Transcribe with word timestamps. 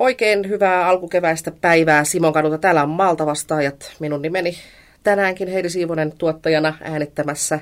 Oikein 0.00 0.48
hyvää 0.48 0.86
alkukeväistä 0.86 1.52
päivää 1.60 2.04
Simon 2.04 2.32
kadulta. 2.32 2.58
Täällä 2.58 2.82
on 2.82 2.88
Malta 2.88 3.26
vastaajat. 3.26 3.92
Minun 3.98 4.22
nimeni 4.22 4.54
tänäänkin 5.02 5.48
Heidi 5.48 5.70
Siivonen 5.70 6.12
tuottajana 6.18 6.74
äänittämässä 6.82 7.60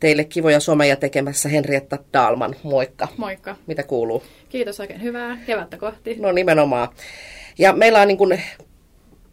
teille 0.00 0.24
kivoja 0.24 0.60
someja 0.60 0.96
tekemässä 0.96 1.48
Henrietta 1.48 1.98
Dalman. 2.12 2.56
Moikka. 2.62 3.08
Moikka. 3.16 3.56
Mitä 3.66 3.82
kuuluu? 3.82 4.22
Kiitos 4.48 4.80
oikein 4.80 5.02
hyvää. 5.02 5.38
Kevättä 5.46 5.76
kohti. 5.76 6.16
No 6.20 6.32
nimenomaan. 6.32 6.88
Ja 7.58 7.72
meillä 7.72 8.00
on 8.00 8.08
niin 8.08 8.18
kuin 8.18 8.42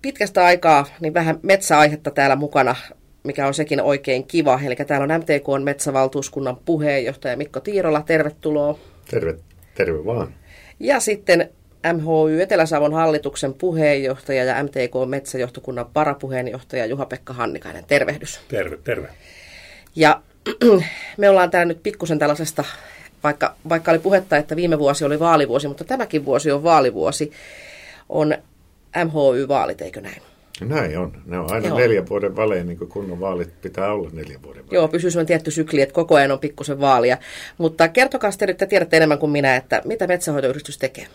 pitkästä 0.02 0.46
aikaa 0.46 0.86
niin 1.00 1.14
vähän 1.14 1.40
metsäaihetta 1.44 2.12
täällä 2.12 2.36
mukana, 2.36 2.76
mikä 3.24 3.48
on 3.48 3.54
sekin 3.54 3.82
oikein 3.82 4.28
kiva. 4.28 4.60
Eli 4.66 4.76
täällä 4.76 5.14
on 5.14 5.22
MTK 5.22 5.50
on 5.50 5.64
metsävaltuuskunnan 5.64 6.58
puheenjohtaja 6.66 7.38
Mikko 7.38 7.60
Tiirola. 7.60 8.02
Tervetuloa. 8.02 8.80
Terve, 9.10 9.36
terve 9.76 10.06
vaan. 10.06 10.34
Ja 10.80 11.00
sitten 11.00 11.50
MHY 11.94 12.42
Etelä-Savon 12.42 12.94
hallituksen 12.94 13.54
puheenjohtaja 13.54 14.44
ja 14.44 14.64
MTK 14.64 15.10
Metsäjohtokunnan 15.10 15.86
varapuheenjohtaja 15.96 16.86
Juha-Pekka 16.86 17.34
Hannikainen. 17.34 17.86
Tervehdys. 17.88 18.40
Terve, 18.48 18.78
terve. 18.84 19.08
Ja 19.96 20.22
me 21.18 21.30
ollaan 21.30 21.52
täällä 21.52 21.74
nyt 21.74 21.84
pikkusen 21.84 22.20
tällaisesta, 22.20 22.64
vaikka, 23.24 23.56
vaikka 23.70 23.92
oli 23.92 24.00
puhetta, 24.00 24.38
että 24.38 24.56
viime 24.56 24.80
vuosi 24.80 25.06
oli 25.06 25.20
vaalivuosi, 25.20 25.68
mutta 25.68 25.84
tämäkin 25.84 26.26
vuosi 26.26 26.52
on 26.52 26.64
vaalivuosi, 26.64 27.32
on 28.10 28.36
MHY-vaalit, 28.96 29.82
eikö 29.82 30.02
näin? 30.02 30.22
Näin 30.62 30.98
on. 30.98 31.12
Ne 31.26 31.40
on 31.40 31.54
aina 31.54 31.68
Joo. 31.68 31.78
neljän 31.78 32.10
vuoden 32.10 32.36
välein, 32.36 32.68
niin 32.68 32.78
kuin 32.78 32.90
kunnon 32.90 33.20
vaalit 33.20 33.62
pitää 33.62 33.94
olla 33.94 34.10
neljän 34.14 34.44
vuoden 34.44 34.62
välein. 34.62 34.76
Joo, 34.76 34.88
pysyy 34.88 35.12
sellainen 35.12 35.28
tietty 35.28 35.52
sykli, 35.52 35.82
että 35.82 35.94
koko 35.94 36.16
ajan 36.16 36.32
on 36.32 36.40
pikkusen 36.40 36.80
vaalia. 36.80 37.18
Mutta 37.58 37.88
kertokaa 37.88 38.32
te 38.38 38.48
nyt, 38.48 38.58
te 38.58 38.66
tiedätte 38.66 38.98
enemmän 38.98 39.20
kuin 39.20 39.32
minä, 39.32 39.56
että 39.56 39.82
mitä 39.86 40.08
metsähoitoyhdistys 40.08 40.78
tekee. 40.78 41.08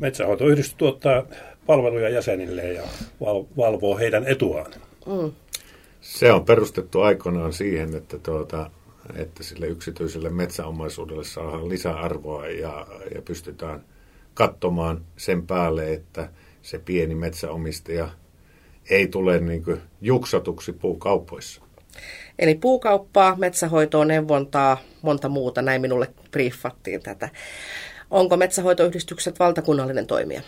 Metsähoitoyhdistys 0.00 0.74
tuottaa 0.74 1.24
palveluja 1.66 2.08
jäsenille 2.08 2.72
ja 2.72 2.82
val- 3.20 3.44
valvoo 3.56 3.98
heidän 3.98 4.26
etuaan. 4.26 4.72
Mm. 5.06 5.32
Se 6.00 6.32
on 6.32 6.44
perustettu 6.44 7.00
aikoinaan 7.00 7.52
siihen, 7.52 7.96
että, 7.96 8.18
tuota, 8.18 8.70
että 9.16 9.42
sille 9.42 9.66
yksityiselle 9.66 10.30
metsäomaisuudelle 10.30 11.24
saadaan 11.24 11.68
lisäarvoa 11.68 12.48
ja, 12.48 12.86
ja 13.14 13.22
pystytään 13.22 13.84
katsomaan 14.34 15.04
sen 15.16 15.46
päälle, 15.46 15.92
että 15.92 16.28
se 16.62 16.78
pieni 16.78 17.14
metsäomistaja 17.14 18.08
ei 18.90 19.08
tule 19.08 19.40
niin 19.40 19.64
kuin 19.64 19.80
juksatuksi 20.00 20.72
puukaupoissa. 20.72 21.62
Eli 22.38 22.54
puukauppaa, 22.54 23.36
metsähoitoa, 23.36 24.04
neuvontaa, 24.04 24.78
monta 25.02 25.28
muuta, 25.28 25.62
näin 25.62 25.80
minulle 25.80 26.08
briefattiin 26.30 27.02
tätä. 27.02 27.28
Onko 28.10 28.36
metsähoitoyhdistykset 28.36 29.38
valtakunnallinen 29.38 30.06
toimija? 30.06 30.42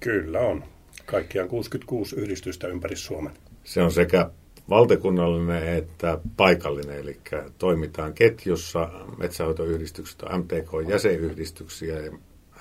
Kyllä 0.00 0.40
on. 0.40 0.64
Kaikkiaan 1.06 1.48
66 1.48 2.16
yhdistystä 2.16 2.68
ympäri 2.68 2.96
Suomen. 2.96 3.32
Se 3.64 3.82
on 3.82 3.92
sekä 3.92 4.30
valtakunnallinen 4.70 5.68
että 5.68 6.18
paikallinen, 6.36 6.98
eli 6.98 7.20
toimitaan 7.58 8.14
ketjussa. 8.14 8.90
Metsähoitoyhdistykset 9.18 10.22
on 10.22 10.40
MTK-jäsenyhdistyksiä 10.40 12.00
ja 12.00 12.12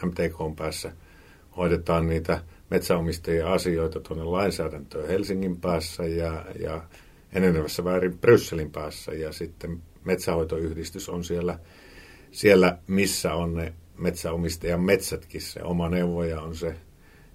MTK 0.06 0.42
on 0.42 0.56
päässä 0.56 0.92
hoidetaan 1.58 2.08
niitä 2.08 2.42
metsäomistajien 2.70 3.48
asioita 3.48 4.00
tuonne 4.00 4.24
lainsäädäntöön 4.24 5.08
Helsingin 5.08 5.58
päässä 5.58 6.04
ja, 6.04 6.46
ja 6.60 6.84
enenevässä 7.34 7.84
väärin 7.84 8.18
Brysselin 8.18 8.72
päässä. 8.72 9.14
Ja 9.14 9.32
sitten 9.32 9.82
metsähoitoyhdistys 10.04 11.10
on 11.10 11.24
siellä, 11.24 11.60
siellä 12.32 12.78
missä 12.88 13.34
on 13.34 13.54
ne 13.54 13.74
metsäomistajan 13.98 14.82
metsätkin. 14.82 15.42
Se 15.42 15.64
oma 15.64 15.90
neuvoja 15.90 16.42
on 16.42 16.56
se, 16.56 16.76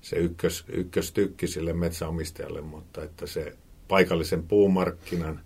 se 0.01 0.17
ykkös, 0.17 0.65
ykköstykki 0.69 1.47
sille 1.47 1.73
metsäomistajalle, 1.73 2.61
mutta 2.61 3.05
että 3.05 3.27
se 3.27 3.57
paikallisen 3.89 4.43
puumarkkinan, 4.43 5.41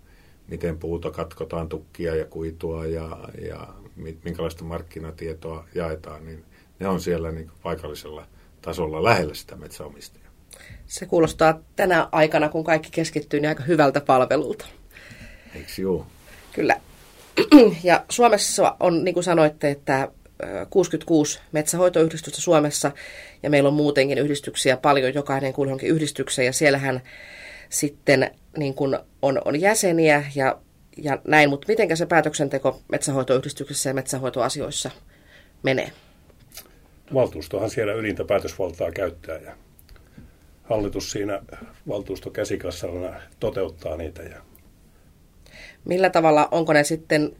miten 0.47 0.77
puuta 0.77 1.11
katkotaan, 1.11 1.69
tukkia 1.69 2.15
ja 2.15 2.25
kuitua 2.25 2.85
ja, 2.85 3.17
ja 3.41 3.67
minkälaista 4.23 4.63
markkinatietoa 4.63 5.67
jaetaan, 5.75 6.25
niin 6.25 6.43
ne 6.79 6.87
on 6.87 7.01
siellä 7.01 7.31
niin 7.31 7.51
paikallisella 7.63 8.27
tasolla 8.61 9.03
lähellä 9.03 9.33
sitä 9.33 9.55
metsäomistajaa. 9.55 10.25
Se 10.85 11.05
kuulostaa 11.05 11.59
tänä 11.75 12.09
aikana, 12.11 12.49
kun 12.49 12.63
kaikki 12.63 12.89
keskittyy, 12.91 13.39
niin 13.39 13.49
aika 13.49 13.63
hyvältä 13.63 14.01
palvelulta. 14.01 14.65
Eikö 15.55 15.81
juu? 15.81 16.05
Kyllä. 16.53 16.81
Ja 17.83 18.05
Suomessa 18.09 18.75
on, 18.79 19.03
niin 19.03 19.13
kuin 19.13 19.23
sanoitte, 19.23 19.71
että 19.71 20.11
66 20.69 21.39
metsähoitoyhdistystä 21.51 22.41
Suomessa, 22.41 22.91
ja 23.43 23.49
meillä 23.49 23.67
on 23.69 23.73
muutenkin 23.75 24.17
yhdistyksiä 24.17 24.77
paljon, 24.77 25.13
jokainen 25.13 25.53
kuuluu 25.53 25.69
johonkin 25.69 25.89
yhdistykseen, 25.89 26.45
ja 26.45 26.53
siellähän 26.53 27.01
sitten 27.69 28.31
niin 28.57 28.73
kuin 28.73 28.99
on, 29.21 29.41
on 29.45 29.61
jäseniä 29.61 30.23
ja, 30.35 30.59
ja 30.97 31.19
näin, 31.27 31.49
mutta 31.49 31.65
miten 31.67 31.97
se 31.97 32.05
päätöksenteko 32.05 32.81
metsähoitoyhdistyksessä 32.91 33.89
ja 33.89 33.93
metsähoitoasioissa 33.93 34.91
menee? 35.63 35.91
Valtuustohan 37.13 37.69
siellä 37.69 37.93
ylintä 37.93 38.25
päätösvaltaa 38.25 38.91
käyttää 38.91 39.37
ja 39.37 39.55
hallitus 40.63 41.11
siinä 41.11 41.41
valtuustokäsikassalla 41.87 43.13
toteuttaa 43.39 43.97
niitä. 43.97 44.23
Ja 44.23 44.41
Millä 45.85 46.09
tavalla, 46.09 46.47
onko 46.51 46.73
ne 46.73 46.83
sitten, 46.83 47.35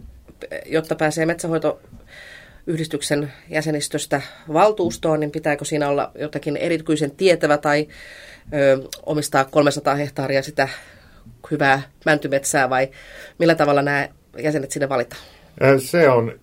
jotta 0.66 0.96
pääsee 0.96 1.26
metsähoitoyhdistyksen 2.66 3.34
jäsenistöstä 3.50 4.22
valtuustoon, 4.54 5.20
niin 5.20 5.32
pitääkö 5.32 5.66
siinä 5.66 5.90
olla 5.90 6.12
jotakin 6.20 6.58
erityisen 6.58 7.12
tietävä 7.12 7.58
tai 7.58 7.88
ö, 8.54 8.88
omistaa 9.06 9.46
300 9.46 9.96
hehtaaria 9.96 10.44
sitä 10.44 10.70
hyvää 11.52 11.82
mäntymetsää 12.06 12.70
vai 12.70 12.90
millä 13.40 13.56
tavalla 13.56 13.82
nämä 13.82 14.10
jäsenet 14.38 14.72
sinne 14.72 14.90
valitaan? 14.90 15.22
Se 15.78 16.10
on 16.10 16.40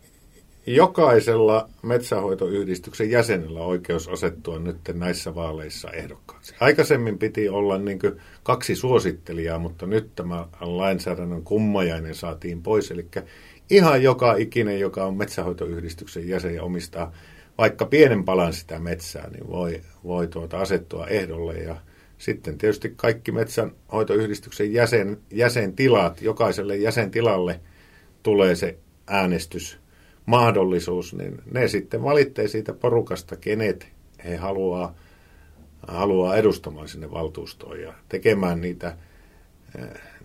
jokaisella 0.67 1.69
metsähoitoyhdistyksen 1.83 3.11
jäsenellä 3.11 3.61
oikeus 3.61 4.09
asettua 4.09 4.59
nyt 4.59 4.77
näissä 4.93 5.35
vaaleissa 5.35 5.91
ehdokkaaksi. 5.91 6.55
Aikaisemmin 6.61 7.19
piti 7.19 7.49
olla 7.49 7.79
niin 7.79 7.99
kaksi 8.43 8.77
suosittelijaa, 8.77 9.59
mutta 9.59 9.87
nyt 9.87 10.15
tämä 10.15 10.47
lainsäädännön 10.61 11.43
kummajainen 11.43 12.15
saatiin 12.15 12.63
pois. 12.63 12.91
Eli 12.91 13.07
ihan 13.73 14.03
joka 14.03 14.35
ikinen, 14.35 14.81
joka 14.81 15.05
on 15.05 15.17
metsähoitoyhdistyksen 15.17 16.29
jäsen 16.29 16.55
ja 16.55 16.63
omistaa 16.63 17.13
vaikka 17.59 17.87
pienen 17.87 18.25
palan 18.25 18.53
sitä 18.53 18.79
metsää, 18.79 19.31
niin 19.31 19.49
voi, 19.49 19.81
voi 20.05 20.29
tuota 20.29 20.61
asettua 20.61 21.07
ehdolle. 21.07 21.55
Ja 21.55 21.77
sitten 22.19 22.59
tietysti 22.59 22.93
kaikki 22.97 23.33
metsänhoitoyhdistyksen 23.33 24.73
jäsen, 24.73 25.19
jäsentilat, 25.31 26.23
jokaiselle 26.23 26.77
jäsentilalle 26.77 27.61
tulee 28.23 28.55
se 28.55 28.79
äänestys 29.07 29.79
mahdollisuus, 30.27 31.15
niin 31.15 31.43
ne 31.53 31.69
sitten 31.69 32.03
valitsee 32.03 32.49
siitä 32.49 32.73
porukasta, 32.73 33.37
kenet 33.37 33.89
he 34.25 34.37
haluaa, 34.37 34.95
haluaa 35.89 36.37
edustamaan 36.37 36.89
sinne 36.89 37.11
valtuustoon 37.11 37.81
ja 37.81 37.95
tekemään 38.09 38.61
niitä, 38.61 38.97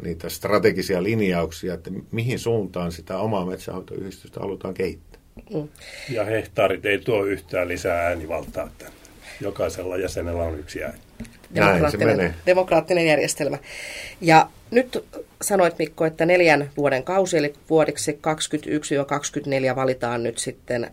niitä 0.03 0.29
strategisia 0.29 1.03
linjauksia, 1.03 1.73
että 1.73 1.91
mihin 2.11 2.39
suuntaan 2.39 2.91
sitä 2.91 3.17
omaa 3.17 3.45
metsähoitoyhdistystä 3.45 4.39
halutaan 4.39 4.73
kehittää. 4.73 5.21
Mm. 5.53 5.67
Ja 6.09 6.25
hehtaarit 6.25 6.85
ei 6.85 6.99
tuo 6.99 7.25
yhtään 7.25 7.67
lisää 7.67 8.07
äänivaltaa, 8.07 8.67
että 8.67 8.85
jokaisella 9.41 9.97
jäsenellä 9.97 10.43
on 10.43 10.59
yksi 10.59 10.83
ääni. 10.83 10.97
Demokraattinen, 11.55 12.35
demokraattinen 12.45 13.07
järjestelmä. 13.07 13.57
Ja 14.21 14.49
nyt 14.71 15.05
sanoit 15.41 15.79
Mikko, 15.79 16.05
että 16.05 16.25
neljän 16.25 16.71
vuoden 16.77 17.03
kausi, 17.03 17.37
eli 17.37 17.53
vuodeksi 17.69 18.19
21-24 19.71 19.75
valitaan 19.75 20.23
nyt 20.23 20.37
sitten 20.37 20.91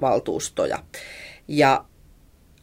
valtuustoja. 0.00 0.78
Ja 1.48 1.84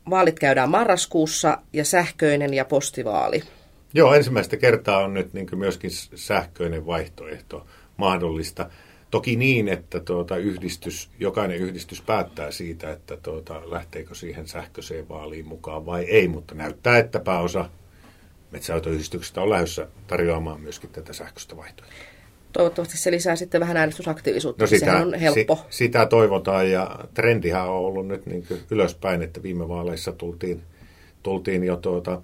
vaalit 0.09 0.39
käydään 0.39 0.69
marraskuussa 0.69 1.57
ja 1.73 1.85
sähköinen 1.85 2.53
ja 2.53 2.65
postivaali. 2.65 3.43
Joo, 3.93 4.13
ensimmäistä 4.13 4.57
kertaa 4.57 5.03
on 5.03 5.13
nyt 5.13 5.33
niin 5.33 5.47
myöskin 5.55 5.91
sähköinen 6.15 6.85
vaihtoehto 6.85 7.65
mahdollista. 7.97 8.69
Toki 9.11 9.35
niin, 9.35 9.67
että 9.67 9.99
tuota 9.99 10.37
yhdistys, 10.37 11.09
jokainen 11.19 11.57
yhdistys 11.57 12.01
päättää 12.01 12.51
siitä, 12.51 12.91
että 12.91 13.17
tuota, 13.17 13.61
lähteekö 13.65 14.15
siihen 14.15 14.47
sähköiseen 14.47 15.09
vaaliin 15.09 15.47
mukaan 15.47 15.85
vai 15.85 16.03
ei, 16.03 16.27
mutta 16.27 16.55
näyttää, 16.55 16.97
että 16.97 17.19
pääosa 17.19 17.69
metsäautoyhdistyksestä 18.51 19.41
on 19.41 19.49
lähdössä 19.49 19.87
tarjoamaan 20.07 20.61
myöskin 20.61 20.89
tätä 20.89 21.13
sähköistä 21.13 21.57
vaihtoehtoa. 21.57 22.05
Toivottavasti 22.53 22.97
se 22.97 23.11
lisää 23.11 23.35
sitten 23.35 23.61
vähän 23.61 23.77
äänestysaktiivisuutta, 23.77 24.63
no 24.63 24.67
sitä, 24.67 24.85
sehän 24.85 25.07
on 25.07 25.13
helppo. 25.13 25.55
Si, 25.55 25.77
sitä 25.77 26.05
toivotaan 26.05 26.71
ja 26.71 26.99
trendihän 27.13 27.69
on 27.69 27.75
ollut 27.75 28.07
nyt 28.07 28.25
niin 28.25 28.45
ylöspäin, 28.71 29.21
että 29.21 29.43
viime 29.43 29.67
vaaleissa 29.67 30.11
tultiin, 30.11 30.61
tultiin 31.23 31.63
jo 31.63 31.77
tuota, 31.77 32.21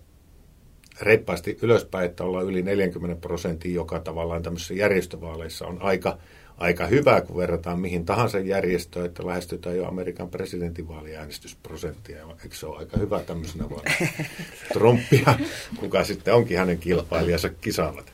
reippaasti 1.02 1.58
ylöspäin, 1.62 2.06
että 2.06 2.24
ollaan 2.24 2.46
yli 2.46 2.62
40 2.62 3.22
prosenttia, 3.22 3.76
joka 3.76 4.00
tavallaan 4.00 4.44
tämmöisissä 4.44 4.74
järjestövaaleissa 4.74 5.68
on 5.68 5.78
aika, 5.82 6.18
aika 6.58 6.88
hyvä, 6.88 7.22
kun 7.22 7.38
verrataan 7.38 7.80
mihin 7.80 8.06
tahansa 8.06 8.40
järjestöön, 8.40 9.06
että 9.06 9.28
lähestytään 9.28 9.78
jo 9.78 9.86
Amerikan 9.86 10.30
presidentinvaaliäänestysprosenttia. 10.30 12.26
Eikö 12.44 12.56
se 12.56 12.66
ole 12.66 12.78
aika 12.78 12.98
hyvä 12.98 13.20
tämmöisenä 13.20 13.70
vuonna? 13.70 13.92
Trumpia, 14.74 15.36
kuka 15.80 16.04
sitten 16.04 16.34
onkin 16.34 16.58
hänen 16.58 16.78
kilpailijansa 16.78 17.50
kisaavat. 17.50 18.14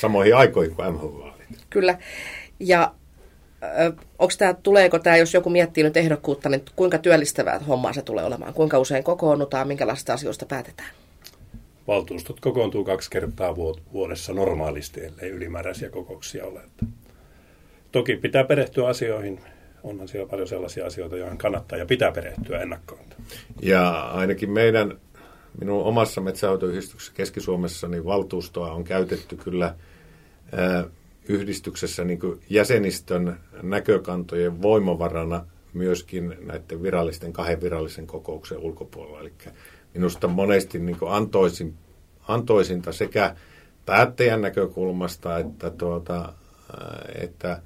Samoihin 0.00 0.36
aikoihin 0.36 0.76
kuin 0.76 0.94
MH-vaalit. 0.94 1.58
Kyllä. 1.70 1.98
Ja 2.60 2.94
onko 4.18 4.34
tämä, 4.38 4.54
tuleeko 4.54 4.98
tämä, 4.98 5.16
jos 5.16 5.34
joku 5.34 5.50
miettii 5.50 5.84
nyt 5.84 5.96
ehdokkuutta, 5.96 6.48
niin 6.48 6.62
kuinka 6.76 6.98
työllistävää 6.98 7.58
hommaa 7.58 7.92
se 7.92 8.02
tulee 8.02 8.24
olemaan? 8.24 8.54
Kuinka 8.54 8.78
usein 8.78 9.04
kokoonnutaan, 9.04 9.68
minkälaista 9.68 10.14
asioista 10.14 10.46
päätetään? 10.46 10.90
Valtuustot 11.86 12.40
kokoontuu 12.40 12.84
kaksi 12.84 13.10
kertaa 13.10 13.56
vuodessa 13.92 14.32
normaalisti, 14.32 15.04
ellei 15.04 15.30
ylimääräisiä 15.30 15.90
kokouksia 15.90 16.46
ole. 16.46 16.60
Toki 17.92 18.16
pitää 18.16 18.44
perehtyä 18.44 18.88
asioihin. 18.88 19.40
Onhan 19.82 20.08
siellä 20.08 20.28
paljon 20.28 20.48
sellaisia 20.48 20.86
asioita, 20.86 21.16
joihin 21.16 21.38
kannattaa 21.38 21.78
ja 21.78 21.86
pitää 21.86 22.12
perehtyä 22.12 22.60
ennakkoon. 22.60 23.04
Ja 23.62 23.90
ainakin 23.90 24.50
meidän, 24.50 24.98
minun 25.60 25.82
omassa 25.84 26.20
metsäautoyhdistyksessä 26.20 27.12
Keski-Suomessa, 27.16 27.88
niin 27.88 28.04
valtuustoa 28.04 28.72
on 28.72 28.84
käytetty 28.84 29.36
kyllä 29.36 29.74
yhdistyksessä 31.28 32.04
niin 32.04 32.20
jäsenistön 32.50 33.40
näkökantojen 33.62 34.62
voimavarana 34.62 35.46
myöskin 35.74 36.36
näiden 36.40 36.82
virallisten, 36.82 37.32
kahden 37.32 37.60
virallisen 37.60 38.06
kokouksen 38.06 38.58
ulkopuolella. 38.58 39.20
Eli 39.20 39.32
minusta 39.94 40.28
monesti 40.28 40.78
niin 40.78 40.96
antoisin, 41.06 41.74
antoisinta 42.28 42.92
sekä 42.92 43.36
päättäjän 43.86 44.40
näkökulmasta 44.40 45.38
että, 45.38 45.70
tuota, 45.70 46.32
että 47.14 47.62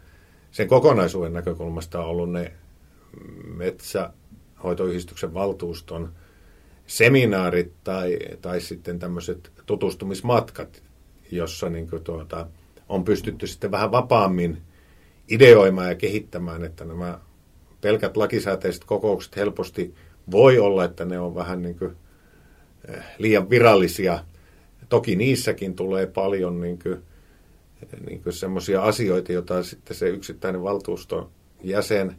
sen 0.51 0.69
kokonaisuuden 0.69 1.33
näkökulmasta 1.33 2.01
on 2.01 2.07
ollut 2.07 2.33
ne 2.33 2.53
metsähoitoyhdistyksen 3.45 5.35
valtuuston 5.35 6.13
seminaarit 6.87 7.73
tai, 7.85 8.19
tai 8.41 8.61
sitten 8.61 8.99
tämmöiset 8.99 9.53
tutustumismatkat, 9.67 10.83
jossa 11.31 11.69
niin 11.69 11.89
tuota, 12.05 12.47
on 12.89 13.05
pystytty 13.05 13.47
sitten 13.47 13.71
vähän 13.71 13.93
vapaammin 13.93 14.63
ideoimaan 15.29 15.89
ja 15.89 15.95
kehittämään, 15.95 16.65
että 16.65 16.85
nämä 16.85 17.19
pelkät 17.81 18.17
lakisääteiset 18.17 18.85
kokoukset 18.85 19.37
helposti 19.37 19.95
voi 20.31 20.59
olla, 20.59 20.85
että 20.85 21.05
ne 21.05 21.19
on 21.19 21.35
vähän 21.35 21.63
niin 21.63 21.79
kuin 21.79 21.97
liian 23.19 23.51
virallisia. 23.51 24.25
Toki 24.89 25.17
niissäkin 25.17 25.77
tulee 25.77 26.07
paljon 26.07 26.61
niin 26.61 26.79
kuin, 26.79 27.03
niin 28.07 28.23
kuin 28.23 28.33
semmoisia 28.33 28.83
asioita, 28.83 29.33
joita 29.33 29.63
sitten 29.63 29.97
se 29.97 30.09
yksittäinen 30.09 30.63
valtuuston 30.63 31.31
jäsen 31.63 32.17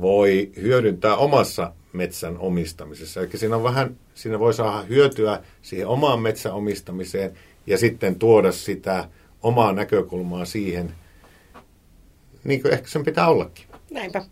voi 0.00 0.52
hyödyntää 0.56 1.16
omassa 1.16 1.72
metsän 1.92 2.38
omistamisessa. 2.38 3.20
Eli 3.20 3.30
siinä, 3.34 3.56
on 3.56 3.62
vähän, 3.62 3.96
siinä 4.14 4.38
voi 4.38 4.54
saada 4.54 4.82
hyötyä 4.82 5.42
siihen 5.62 5.86
omaan 5.86 6.20
metsän 6.20 6.52
omistamiseen 6.52 7.32
ja 7.66 7.78
sitten 7.78 8.16
tuoda 8.18 8.52
sitä 8.52 9.08
omaa 9.42 9.72
näkökulmaa 9.72 10.44
siihen, 10.44 10.94
niin 12.44 12.62
kuin 12.62 12.74
ehkä 12.74 12.88
sen 12.88 13.04
pitää 13.04 13.28
ollakin. 13.28 13.66
Näinpä. 13.90 14.22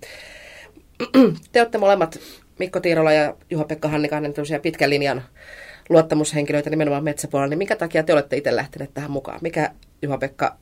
Te 1.52 1.60
olette 1.60 1.78
molemmat, 1.78 2.19
Mikko 2.58 2.80
Tiirola 2.80 3.12
ja 3.12 3.36
Juha-Pekka 3.50 3.88
Hannikainen, 3.88 4.34
pitkän 4.62 4.90
linjan 4.90 5.22
luottamushenkilöitä 5.88 6.70
nimenomaan 6.70 7.04
metsäpuolella, 7.04 7.50
niin 7.50 7.58
minkä 7.58 7.76
takia 7.76 8.02
te 8.02 8.12
olette 8.12 8.36
itse 8.36 8.56
lähteneet 8.56 8.94
tähän 8.94 9.10
mukaan? 9.10 9.38
Mikä 9.42 9.70
Juha-Pekka 10.02 10.56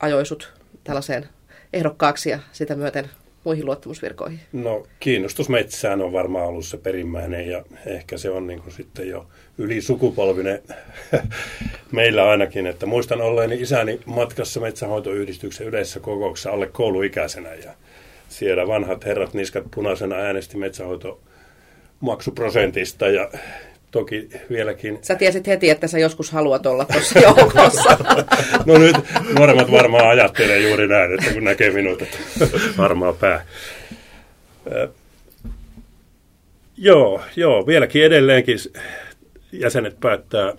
ajoi 0.00 0.26
sut 0.26 0.52
tällaiseen 0.84 1.28
ehdokkaaksi 1.72 2.30
ja 2.30 2.38
sitä 2.52 2.74
myöten 2.74 3.10
muihin 3.44 3.66
luottamusvirkoihin? 3.66 4.40
No 4.52 4.86
kiinnostus 5.00 5.48
metsään 5.48 6.02
on 6.02 6.12
varmaan 6.12 6.46
ollut 6.46 6.66
se 6.66 6.76
perimmäinen 6.76 7.48
ja 7.48 7.64
ehkä 7.86 8.18
se 8.18 8.30
on 8.30 8.46
niin 8.46 8.62
kuin 8.62 8.72
sitten 8.72 9.08
jo 9.08 9.26
yli 9.58 9.80
sukupolvinen 9.80 10.62
meillä 11.92 12.30
ainakin. 12.30 12.66
Että 12.66 12.86
muistan 12.86 13.20
olleeni 13.20 13.60
isäni 13.60 14.00
matkassa 14.04 14.60
metsähoitoyhdistyksen 14.60 15.66
yleisessä 15.66 16.00
kokouksessa 16.00 16.50
alle 16.50 16.66
kouluikäisenä 16.66 17.54
ja 17.54 17.72
siellä 18.28 18.66
vanhat 18.66 19.04
herrat 19.04 19.34
niskat 19.34 19.64
punaisena 19.74 20.16
äänesti 20.16 20.56
metsähoito 20.56 21.20
maksuprosentista 22.00 23.08
ja 23.08 23.30
toki 23.90 24.28
vieläkin... 24.50 24.98
Sä 25.02 25.14
tiesit 25.14 25.46
heti, 25.46 25.70
että 25.70 25.86
sä 25.86 25.98
joskus 25.98 26.30
haluat 26.30 26.66
olla 26.66 26.84
tuossa 26.84 27.18
joukossa. 27.28 27.98
no 28.66 28.78
nyt 28.78 28.96
nuoremmat 29.38 29.70
varmaan 29.70 30.08
ajattelee 30.08 30.60
juuri 30.60 30.88
näin, 30.88 31.14
että 31.14 31.34
kun 31.34 31.44
näkee 31.44 31.70
minut, 31.70 32.02
että 32.02 32.18
varmaan 32.78 33.14
pää. 33.16 33.46
joo, 36.76 37.20
joo, 37.36 37.66
vieläkin 37.66 38.04
edelleenkin 38.04 38.58
jäsenet 39.52 40.00
päättää 40.00 40.52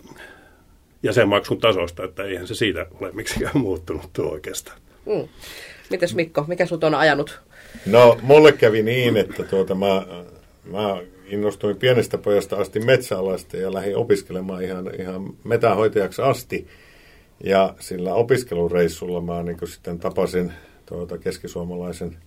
jäsenmaksun 1.04 1.60
tasosta, 1.60 2.04
että 2.04 2.24
eihän 2.24 2.48
se 2.48 2.56
siitä 2.56 2.86
ole 3.02 3.12
miksikään 3.12 3.58
muuttunut 3.58 4.14
tuo 4.14 4.32
oikeastaan. 4.32 4.78
Mm. 5.06 5.28
Mites 5.90 6.16
Mikko, 6.16 6.46
mikä 6.48 6.66
sut 6.66 6.84
on 6.84 6.96
ajanut? 6.96 7.42
No, 7.86 8.18
mulle 8.22 8.52
kävi 8.52 8.84
niin, 8.84 9.18
että 9.18 9.44
tuota, 9.44 9.76
mä, 9.76 10.06
mä 10.72 11.02
innostuin 11.28 11.78
pienestä 11.78 12.18
pojasta 12.18 12.56
asti 12.56 12.80
metsäalasta 12.80 13.58
ja 13.58 13.74
lähdin 13.74 13.98
opiskelemaan 13.98 14.64
ihan, 14.64 14.92
ihan 15.00 15.34
metähoitajaksi 15.44 16.22
asti. 16.22 16.68
Ja 17.44 17.76
sillä 17.80 18.14
opiskelureissulla 18.14 19.22
mä 19.22 19.44
niin 19.44 19.58
sitten 19.66 20.00
tapasin 20.00 20.54
tuota 20.86 21.18
keskisuomalaisen 21.18 22.18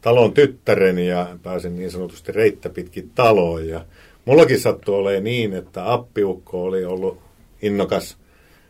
talon 0.00 0.32
tyttären 0.32 0.98
ja 0.98 1.38
pääsin 1.42 1.76
niin 1.76 1.90
sanotusti 1.90 2.32
reittä 2.32 2.68
pitkin 2.68 3.10
taloon. 3.14 3.68
Ja 3.68 3.84
mullakin 4.24 4.60
sattui 4.60 4.94
olemaan 4.94 5.24
niin, 5.24 5.54
että 5.54 5.92
appiukko 5.92 6.64
oli 6.64 6.84
ollut 6.84 7.18
innokas, 7.62 8.18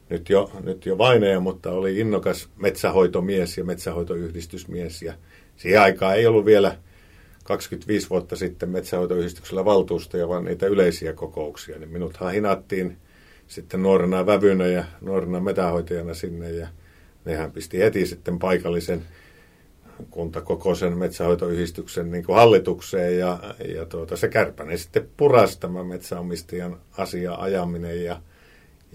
nyt 0.09 0.31
jo, 0.31 0.50
nyt 0.64 0.87
jo 0.87 0.99
vaineja, 0.99 1.41
mutta 1.41 1.71
oli 1.71 1.99
innokas 1.99 2.49
metsähoitomies 2.56 3.59
ja 3.59 3.64
metsähoitoyhdistysmies. 3.64 5.03
Ja 5.03 5.14
siihen 5.59 5.81
aikaan 5.81 6.17
ei 6.17 6.27
ollut 6.27 6.45
vielä 6.45 6.77
25 7.45 8.11
vuotta 8.11 8.37
sitten 8.37 8.71
metsähoitoyhdistyksellä 8.71 9.65
valtuustoja, 9.65 10.29
vaan 10.29 10.45
niitä 10.45 10.67
yleisiä 10.67 11.13
kokouksia. 11.13 11.79
Niin 11.79 11.91
minuthan 11.91 12.33
hinattiin 12.33 12.97
sitten 13.47 13.83
nuorena 13.83 14.27
vävynä 14.27 14.67
ja 14.67 14.85
nuorena 15.00 15.41
metähoitajana 15.41 16.15
sinne 16.15 16.50
ja 16.50 16.69
nehän 17.25 17.53
pisti 17.53 17.79
heti 17.79 18.07
sitten 18.07 18.38
paikallisen 18.38 19.03
kuntakokoisen 20.11 20.99
metsähoitoyhdistyksen 20.99 22.11
niin 22.11 22.25
hallitukseen 22.29 23.19
ja, 23.19 23.38
ja 23.75 23.87
tuota, 23.87 24.17
se 24.17 24.29
kärpäne 24.29 24.77
sitten 24.77 25.09
purasi 25.17 25.61
tämän 25.61 25.87
metsäomistajan 25.87 26.81
asia 26.99 27.35
ajaminen 27.35 28.05
ja, 28.05 28.23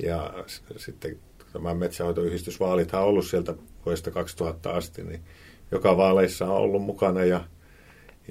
ja 0.03 0.33
sitten 0.77 1.17
tämä 1.53 1.73
metsähoitoyhdistysvaalit 1.73 2.93
on 2.93 3.01
ollut 3.01 3.25
sieltä 3.25 3.53
vuodesta 3.85 4.11
2000 4.11 4.71
asti, 4.71 5.03
niin 5.03 5.21
joka 5.73 5.97
vaaleissa 5.97 6.45
on 6.45 6.57
ollut 6.57 6.83
mukana 6.83 7.25
ja 7.25 7.43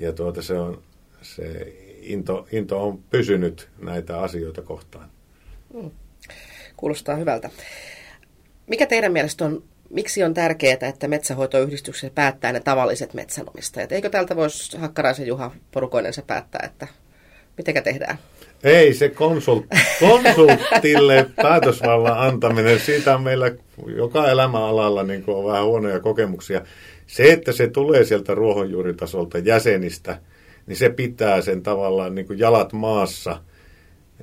ja 0.01 0.13
tuota, 0.13 0.43
se, 0.43 0.59
on, 0.59 0.83
se 1.23 1.73
into, 2.01 2.47
into 2.53 2.87
on 2.87 2.99
pysynyt 3.11 3.69
näitä 3.79 4.21
asioita 4.21 4.63
kohtaan. 4.63 5.11
Mm. 5.75 5.91
Kuulostaa 6.77 7.17
hyvältä. 7.17 7.51
Mikä 8.67 8.87
teidän 8.87 9.13
mielestä 9.13 9.45
on, 9.45 9.63
miksi 9.91 10.25
on 10.25 10.35
tärkeää, 10.35 10.79
että 10.83 11.09
metsähoitoyhdistyksessä 11.09 12.11
päättää 12.15 12.53
ne 12.53 12.61
tavalliset 12.61 13.15
metsänomistajat? 13.15 13.93
Eikö 13.93 14.11
tältä 14.11 14.37
voisi 14.37 14.79
Hakkaraisen 14.79 15.27
Juha 15.27 15.51
Porukoinen 15.73 16.13
se 16.13 16.23
päättää, 16.23 16.67
että 16.67 16.89
mitenkä 17.57 17.83
tehdään? 17.83 18.19
Ei, 18.65 18.95
se 18.95 19.09
konsult, 19.09 19.67
konsultille 20.01 21.27
päätösvallan 21.37 22.19
antaminen, 22.19 22.81
siitä 22.81 23.15
on 23.15 23.23
meillä 23.23 23.51
joka 23.97 24.31
elämäalalla 24.31 25.03
niin 25.03 25.25
on 25.27 25.45
vähän 25.45 25.65
huonoja 25.65 26.01
kokemuksia. 26.01 26.63
Se, 27.13 27.33
että 27.33 27.53
se 27.53 27.69
tulee 27.69 28.05
sieltä 28.05 28.35
ruohonjuuritasolta 28.35 29.39
jäsenistä, 29.39 30.21
niin 30.67 30.77
se 30.77 30.91
pitää 30.91 31.41
sen 31.41 31.63
tavallaan 31.63 32.15
niin 32.15 32.27
kuin 32.27 32.39
jalat 32.39 32.73
maassa, 32.73 33.43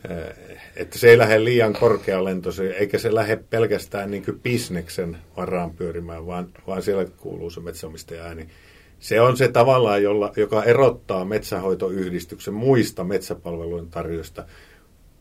eh, 0.10 0.58
että 0.76 1.00
se 1.00 1.10
ei 1.10 1.18
lähde 1.18 1.44
liian 1.44 1.74
korkealentoisen, 1.74 2.72
eikä 2.72 2.98
se 2.98 3.16
lähde 3.16 3.36
pelkästään 3.50 4.12
niin 4.12 4.24
bisneksen 4.44 5.18
varaan 5.38 5.72
pyörimään, 5.72 6.26
vaan, 6.26 6.48
vaan 6.68 6.82
siellä 6.82 7.06
kuuluu 7.06 7.50
se 7.50 7.60
metsäomistaja 7.60 8.24
ääni. 8.24 8.48
Se 9.00 9.22
on 9.22 9.38
se 9.38 9.48
tavallaan, 9.48 10.04
jolla, 10.04 10.34
joka 10.38 10.64
erottaa 10.64 11.26
metsähoitoyhdistyksen 11.26 12.54
muista 12.54 13.04
metsäpalvelujen 13.04 13.88
tarjoista, 13.88 14.46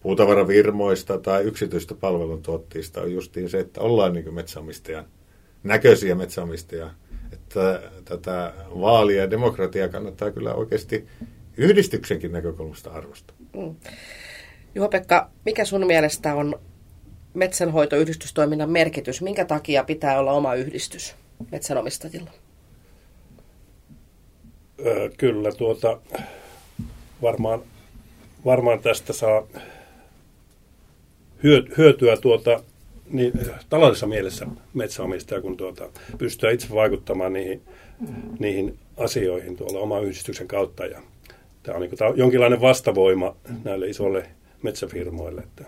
puutavaravirmoista 0.01 1.19
tai 1.19 1.43
yksityistä 1.43 1.95
palveluntuottajista 1.95 3.01
on 3.01 3.13
justiin 3.13 3.51
se, 3.51 3.59
että 3.59 3.81
ollaan 3.81 4.13
niin 4.13 4.35
metsäomistajan 4.35 5.05
näköisiä 5.63 6.15
metsäomistajia 6.15 6.91
että 7.33 7.83
tätä 8.05 8.53
vaalia 8.81 9.21
ja 9.21 9.31
demokratiaa 9.31 9.89
kannattaa 9.89 10.31
kyllä 10.31 10.55
oikeasti 10.55 11.09
yhdistyksenkin 11.57 12.33
näkökulmasta 12.33 12.91
arvostaa. 12.91 13.37
Mm. 13.57 13.75
Juha-Pekka, 14.75 15.31
mikä 15.45 15.65
sun 15.65 15.87
mielestä 15.87 16.35
on 16.35 16.61
metsänhoitoyhdistystoiminnan 17.35 18.71
merkitys? 18.71 19.23
Minkä 19.23 19.45
takia 19.45 19.85
pitää 19.85 20.19
olla 20.19 20.33
oma 20.33 20.55
yhdistys? 20.55 21.15
metsänomistajilla? 21.53 22.31
Öö, 24.87 25.11
kyllä, 25.17 25.53
tuota, 25.53 26.01
varmaan, 27.23 27.63
varmaan 28.45 28.81
tästä 28.81 29.13
saa 29.13 29.43
hyötyä 31.79 32.17
tuota, 32.17 32.63
niin, 33.11 33.33
taloudellisessa 33.69 34.07
mielessä 34.07 34.47
metsäomistaja, 34.75 35.41
kun 35.41 35.57
tuota, 35.57 35.89
pystyy 36.19 36.53
itse 36.53 36.69
vaikuttamaan 36.75 37.33
niihin, 37.33 37.63
niihin 38.39 38.79
asioihin 38.97 39.57
tuolla 39.57 39.79
oman 39.79 40.05
yhdistyksen 40.05 40.49
kautta. 40.49 40.87
Ja 40.87 41.03
tämä 41.63 41.75
on, 41.75 41.81
niin 41.81 41.91
kuin, 41.91 41.99
tämä 41.99 42.11
on 42.11 42.19
jonkinlainen 42.19 42.61
vastavoima 42.61 43.37
näille 43.65 43.89
isoille 43.89 44.27
metsäfirmoille, 44.63 45.41
että 45.41 45.65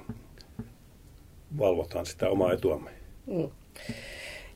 valvotaan 1.59 2.07
sitä 2.07 2.29
omaa 2.29 2.53
etuamme. 2.53 2.91
Mm. 3.27 3.49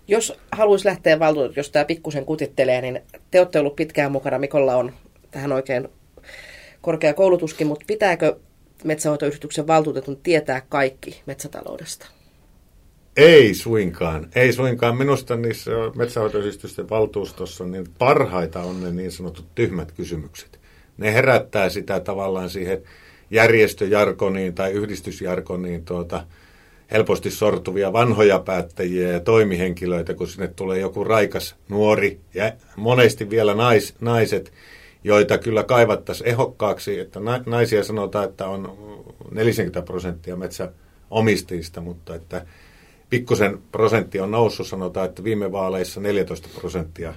Jos 0.08 0.38
haluaisi 0.52 0.88
lähteä 0.88 1.18
valtuutetut, 1.18 1.56
jos 1.56 1.70
tämä 1.70 1.84
pikkusen 1.84 2.24
kutittelee, 2.24 2.80
niin 2.80 3.00
te 3.30 3.40
olette 3.40 3.60
ollut 3.60 3.76
pitkään 3.76 4.12
mukana. 4.12 4.38
Mikolla 4.38 4.76
on 4.76 4.92
tähän 5.30 5.52
oikein 5.52 5.88
korkea 6.80 7.14
koulutuskin, 7.14 7.66
mutta 7.66 7.84
pitääkö 7.86 8.36
metsähoitoyhdistyksen 8.84 9.66
valtuutetun 9.66 10.16
tietää 10.16 10.62
kaikki 10.68 11.22
metsätaloudesta? 11.26 12.06
Ei 13.16 13.54
suinkaan. 13.54 14.28
Ei 14.34 14.52
suinkaan. 14.52 14.96
Minusta 14.96 15.36
niissä 15.36 15.70
metsähoitoyhdistysten 15.96 16.90
valtuustossa 16.90 17.64
niin 17.64 17.86
parhaita 17.98 18.60
on 18.60 18.82
ne 18.82 18.90
niin 18.90 19.12
sanotut 19.12 19.54
tyhmät 19.54 19.92
kysymykset. 19.92 20.60
Ne 20.98 21.14
herättää 21.14 21.68
sitä 21.68 22.00
tavallaan 22.00 22.50
siihen 22.50 22.82
järjestöjarkoniin 23.30 24.54
tai 24.54 24.72
yhdistysjarkoniin 24.72 25.84
tuota, 25.84 26.24
helposti 26.92 27.30
sortuvia 27.30 27.92
vanhoja 27.92 28.38
päättäjiä 28.38 29.08
ja 29.08 29.20
toimihenkilöitä, 29.20 30.14
kun 30.14 30.28
sinne 30.28 30.48
tulee 30.48 30.78
joku 30.78 31.04
raikas 31.04 31.56
nuori 31.68 32.20
ja 32.34 32.52
monesti 32.76 33.30
vielä 33.30 33.54
nais, 33.54 33.94
naiset, 34.00 34.52
joita 35.04 35.38
kyllä 35.38 35.62
kaivattaisiin 35.62 36.28
ehokkaaksi, 36.28 36.98
että 36.98 37.20
naisia 37.46 37.84
sanotaan, 37.84 38.28
että 38.28 38.46
on 38.46 38.76
40 39.30 39.82
prosenttia 39.82 40.36
metsäomistajista, 40.36 41.80
mutta 41.80 42.14
että 42.14 42.46
pikkusen 43.10 43.58
prosentti 43.72 44.20
on 44.20 44.30
noussut, 44.30 44.66
sanotaan, 44.66 45.06
että 45.08 45.24
viime 45.24 45.52
vaaleissa 45.52 46.00
14 46.00 46.48
prosenttia 46.54 47.14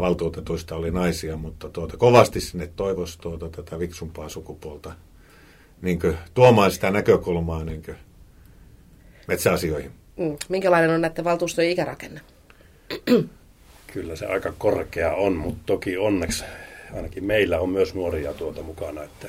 valtuutetuista 0.00 0.76
oli 0.76 0.90
naisia, 0.90 1.36
mutta 1.36 1.68
tuota, 1.68 1.96
kovasti 1.96 2.40
sinne 2.40 2.70
toivoisi 2.76 3.18
tuota, 3.18 3.48
tätä 3.48 3.78
viksumpaa 3.78 4.28
sukupuolta 4.28 4.92
niin 5.82 6.00
kuin, 6.00 6.18
tuomaan 6.34 6.70
sitä 6.70 6.90
näkökulmaa 6.90 7.64
niin 7.64 7.82
kuin, 7.82 7.96
metsäasioihin. 9.28 9.90
Mm. 10.16 10.36
Minkälainen 10.48 10.90
on 10.90 11.00
näiden 11.00 11.24
valtuustojen 11.24 11.70
ikärakenne? 11.70 12.20
Kyllä 13.92 14.16
se 14.16 14.26
aika 14.26 14.52
korkea 14.58 15.12
on, 15.12 15.32
mutta 15.32 15.62
toki 15.66 15.96
onneksi 15.96 16.44
ainakin 16.96 17.24
meillä 17.24 17.60
on 17.60 17.68
myös 17.68 17.94
nuoria 17.94 18.34
tuota 18.34 18.62
mukana, 18.62 19.02
että 19.02 19.28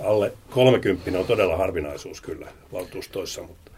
alle 0.00 0.32
30 0.50 1.18
on 1.18 1.26
todella 1.26 1.56
harvinaisuus 1.56 2.20
kyllä 2.20 2.46
valtuustoissa, 2.72 3.42
mutta 3.42 3.70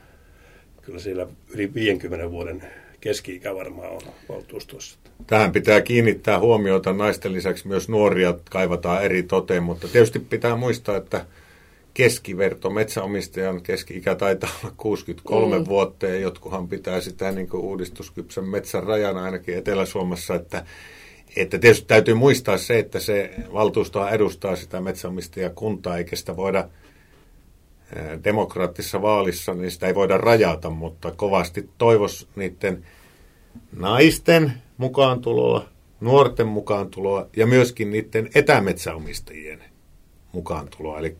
kyllä 0.88 1.00
siellä 1.00 1.26
yli 1.54 1.74
50 1.74 2.30
vuoden 2.30 2.62
keski-ikä 3.00 3.54
varmaan 3.54 3.90
on 3.90 4.00
valtuustossa. 4.28 4.98
Tähän 5.26 5.52
pitää 5.52 5.80
kiinnittää 5.80 6.38
huomiota. 6.38 6.92
Naisten 6.92 7.32
lisäksi 7.32 7.68
myös 7.68 7.88
nuoria 7.88 8.34
kaivataan 8.50 9.02
eri 9.02 9.22
toteen, 9.22 9.62
mutta 9.62 9.88
tietysti 9.88 10.18
pitää 10.18 10.56
muistaa, 10.56 10.96
että 10.96 11.26
keskiverto 11.94 12.70
metsäomistajan 12.70 13.62
keski-ikä 13.62 14.14
taitaa 14.14 14.50
olla 14.64 14.74
63 14.76 15.58
mm. 15.58 15.66
vuotta 15.66 16.06
ja 16.06 16.18
jotkuhan 16.18 16.68
pitää 16.68 17.00
sitä 17.00 17.32
niin 17.32 17.48
kuin 17.48 17.62
uudistuskypsän 17.62 18.48
metsän 18.48 18.82
rajana 18.82 19.24
ainakin 19.24 19.58
Etelä-Suomessa, 19.58 20.34
että 20.34 20.64
että 21.36 21.58
tietysti 21.58 21.86
täytyy 21.86 22.14
muistaa 22.14 22.58
se, 22.58 22.78
että 22.78 23.00
se 23.00 23.30
valtuustoa 23.52 24.10
edustaa 24.10 24.56
sitä 24.56 24.80
metsänomistajakuntaa, 24.80 25.98
eikä 25.98 26.16
sitä 26.16 26.36
voida 26.36 26.68
demokraattisessa 28.24 29.02
vaalissa, 29.02 29.54
niin 29.54 29.70
sitä 29.70 29.86
ei 29.86 29.94
voida 29.94 30.18
rajata, 30.18 30.70
mutta 30.70 31.10
kovasti 31.10 31.68
toivos 31.78 32.28
niiden 32.36 32.86
naisten 33.76 34.52
mukaan 34.76 35.20
tuloa, 35.20 35.68
nuorten 36.00 36.46
mukaan 36.46 36.90
tuloa 36.90 37.26
ja 37.36 37.46
myöskin 37.46 37.90
niiden 37.90 38.30
etämetsäomistajien 38.34 39.64
mukaan 40.32 40.68
tuloa. 40.76 40.98
Eli, 40.98 41.16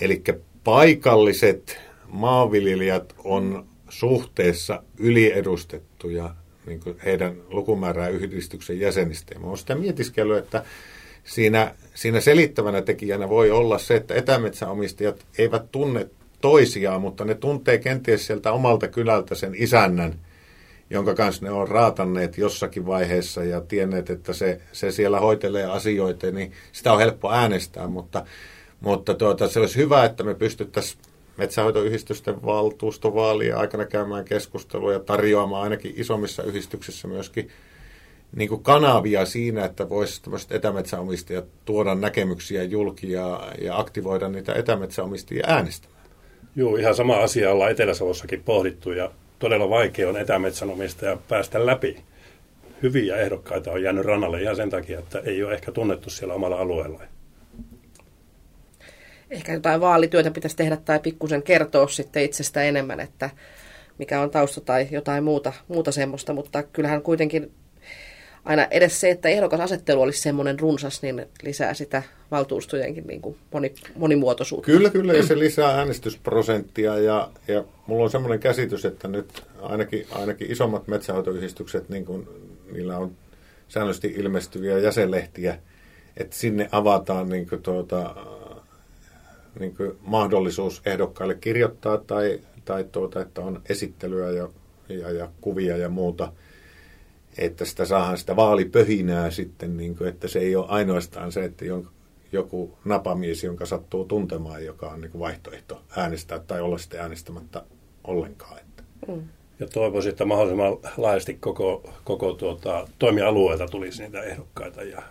eli 0.00 0.22
paikalliset 0.64 1.80
maanviljelijät 2.08 3.14
on 3.24 3.66
suhteessa 3.88 4.82
yliedustettuja 4.98 6.34
niin 6.66 6.80
heidän 7.04 7.36
lukumäärää 7.48 8.08
yhdistyksen 8.08 8.80
jäsenistä. 8.80 9.34
Ja 9.34 9.40
mä 9.40 9.46
olen 9.46 9.58
sitä 9.58 9.74
mietiskellyt, 9.74 10.44
että 10.44 10.64
siinä, 11.28 11.74
siinä 11.94 12.20
selittävänä 12.20 12.82
tekijänä 12.82 13.28
voi 13.28 13.50
olla 13.50 13.78
se, 13.78 13.94
että 13.96 14.14
etämetsäomistajat 14.14 15.26
eivät 15.38 15.72
tunne 15.72 16.08
toisiaan, 16.40 17.00
mutta 17.00 17.24
ne 17.24 17.34
tuntee 17.34 17.78
kenties 17.78 18.26
sieltä 18.26 18.52
omalta 18.52 18.88
kylältä 18.88 19.34
sen 19.34 19.54
isännän, 19.54 20.14
jonka 20.90 21.14
kanssa 21.14 21.44
ne 21.44 21.50
on 21.50 21.68
raatanneet 21.68 22.38
jossakin 22.38 22.86
vaiheessa 22.86 23.44
ja 23.44 23.60
tienneet, 23.60 24.10
että 24.10 24.32
se, 24.32 24.60
se 24.72 24.90
siellä 24.90 25.20
hoitelee 25.20 25.64
asioita, 25.64 26.30
niin 26.30 26.52
sitä 26.72 26.92
on 26.92 26.98
helppo 26.98 27.32
äänestää, 27.32 27.86
mutta, 27.86 28.24
mutta 28.80 29.14
tuota, 29.14 29.48
se 29.48 29.60
olisi 29.60 29.76
hyvä, 29.76 30.04
että 30.04 30.24
me 30.24 30.34
pystyttäisiin 30.34 31.02
metsähoitoyhdistysten 31.36 32.42
valtuustovaalien 32.42 33.56
aikana 33.56 33.84
käymään 33.84 34.24
keskustelua 34.24 34.92
ja 34.92 35.00
tarjoamaan 35.00 35.62
ainakin 35.62 35.94
isommissa 35.96 36.42
yhdistyksissä 36.42 37.08
myöskin 37.08 37.50
niin 38.36 38.48
kuin 38.48 38.62
kanavia 38.62 39.26
siinä, 39.26 39.64
että 39.64 39.88
voisi 39.88 40.22
tämmöiset 40.22 40.52
etämetsäomistajat 40.52 41.44
tuoda 41.64 41.94
näkemyksiä 41.94 42.62
julki 42.62 43.12
ja, 43.12 43.52
ja 43.60 43.78
aktivoida 43.78 44.28
niitä 44.28 44.54
etämetsäomistajia 44.54 45.44
äänestämään. 45.46 45.98
Joo, 46.56 46.76
ihan 46.76 46.94
sama 46.94 47.16
asia 47.16 47.52
ollaan 47.52 47.70
Etelä-Savossakin 47.70 48.42
pohdittu 48.42 48.92
ja 48.92 49.10
todella 49.38 49.70
vaikea 49.70 50.08
on 50.08 50.16
etämetsänomistaja 50.16 51.16
päästä 51.28 51.66
läpi. 51.66 51.96
Hyviä 52.82 53.16
ehdokkaita 53.16 53.72
on 53.72 53.82
jäänyt 53.82 54.04
rannalle 54.04 54.42
ihan 54.42 54.56
sen 54.56 54.70
takia, 54.70 54.98
että 54.98 55.18
ei 55.18 55.44
ole 55.44 55.54
ehkä 55.54 55.72
tunnettu 55.72 56.10
siellä 56.10 56.34
omalla 56.34 56.56
alueella 56.56 57.00
ehkä 59.30 59.52
jotain 59.52 59.80
vaalityötä 59.80 60.30
pitäisi 60.30 60.56
tehdä 60.56 60.76
tai 60.76 61.00
pikkusen 61.00 61.42
kertoa 61.42 61.88
sitten 61.88 62.24
itsestä 62.24 62.62
enemmän, 62.62 63.00
että 63.00 63.30
mikä 63.98 64.20
on 64.20 64.30
tausta 64.30 64.60
tai 64.60 64.88
jotain 64.90 65.24
muuta, 65.24 65.52
muuta 65.68 65.92
semmoista, 65.92 66.32
mutta 66.32 66.62
kyllähän 66.62 67.02
kuitenkin 67.02 67.52
aina 68.48 68.66
edes 68.70 69.00
se, 69.00 69.10
että 69.10 69.28
ehdokasasettelu 69.28 70.02
olisi 70.02 70.20
semmoinen 70.20 70.60
runsas, 70.60 71.02
niin 71.02 71.26
lisää 71.42 71.74
sitä 71.74 72.02
valtuustojenkin 72.30 73.06
niin 73.06 73.22
kuin 73.22 73.36
moni, 73.52 73.74
monimuotoisuutta. 73.96 74.66
Kyllä, 74.66 74.90
kyllä, 74.90 75.12
ja 75.12 75.26
se 75.26 75.38
lisää 75.38 75.78
äänestysprosenttia, 75.78 76.98
ja, 76.98 77.30
ja 77.48 77.64
mulla 77.86 78.04
on 78.04 78.10
semmoinen 78.10 78.40
käsitys, 78.40 78.84
että 78.84 79.08
nyt 79.08 79.42
ainakin, 79.62 80.06
ainakin 80.10 80.50
isommat 80.50 80.88
metsähoitoyhdistykset, 80.88 81.88
niin 81.88 82.04
kuin, 82.04 82.28
niillä 82.72 82.98
on 82.98 83.12
säännöllisesti 83.68 84.14
ilmestyviä 84.16 84.78
jäsenlehtiä, 84.78 85.58
että 86.16 86.36
sinne 86.36 86.68
avataan 86.72 87.28
niin 87.28 87.48
kuin 87.48 87.62
tuota, 87.62 88.14
niin 89.58 89.76
mahdollisuus 90.00 90.82
ehdokkaille 90.86 91.34
kirjoittaa 91.34 91.98
tai, 91.98 92.40
tai 92.64 92.84
tuota, 92.92 93.20
että 93.20 93.40
on 93.40 93.62
esittelyä 93.68 94.30
ja, 94.30 94.48
ja, 94.88 95.10
ja 95.10 95.28
kuvia 95.40 95.76
ja 95.76 95.88
muuta, 95.88 96.32
että 97.38 97.64
sitä 97.64 97.84
saadaan 97.84 98.18
sitä 98.18 98.36
vaalipöhinää 98.36 99.30
sitten, 99.30 99.76
niin 99.76 99.96
kuin, 99.96 100.08
että 100.08 100.28
se 100.28 100.38
ei 100.38 100.56
ole 100.56 100.66
ainoastaan 100.68 101.32
se, 101.32 101.44
että 101.44 101.64
joku 102.32 102.78
napamies, 102.84 103.44
jonka 103.44 103.66
sattuu 103.66 104.04
tuntemaan, 104.04 104.64
joka 104.64 104.88
on 104.88 105.00
niin 105.00 105.10
kuin 105.10 105.20
vaihtoehto 105.20 105.82
äänestää 105.96 106.38
tai 106.38 106.60
olla 106.60 106.78
sitten 106.78 107.00
äänestämättä 107.00 107.62
ollenkaan. 108.04 108.58
Että. 108.58 108.82
Mm. 109.08 109.22
Ja 109.60 109.66
toivoisin, 109.66 110.10
että 110.10 110.24
mahdollisimman 110.24 110.76
laajasti 110.96 111.34
koko, 111.34 111.94
koko 112.04 112.32
tuota, 112.32 112.88
toimialueelta 112.98 113.66
tulisi 113.66 114.02
niitä 114.02 114.22
ehdokkaita 114.22 114.82
ja 114.82 115.02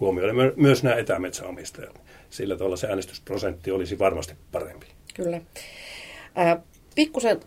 huomioida 0.00 0.32
myös 0.56 0.82
nämä 0.82 0.96
etämetsäomistajat 0.96 2.00
sillä 2.30 2.56
tavalla 2.56 2.76
se 2.76 2.86
äänestysprosentti 2.86 3.70
olisi 3.70 3.98
varmasti 3.98 4.34
parempi. 4.52 4.86
Kyllä. 5.14 5.40
Äh, 6.38 6.58
pikkusen 6.94 7.40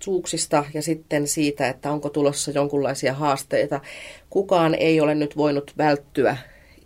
vaikutusmahdollisuuksista 0.00 0.64
ja 0.74 0.82
sitten 0.82 1.28
siitä, 1.28 1.68
että 1.68 1.90
onko 1.90 2.10
tulossa 2.10 2.50
jonkunlaisia 2.50 3.14
haasteita. 3.14 3.80
Kukaan 4.30 4.74
ei 4.74 5.00
ole 5.00 5.14
nyt 5.14 5.36
voinut 5.36 5.72
välttyä 5.78 6.36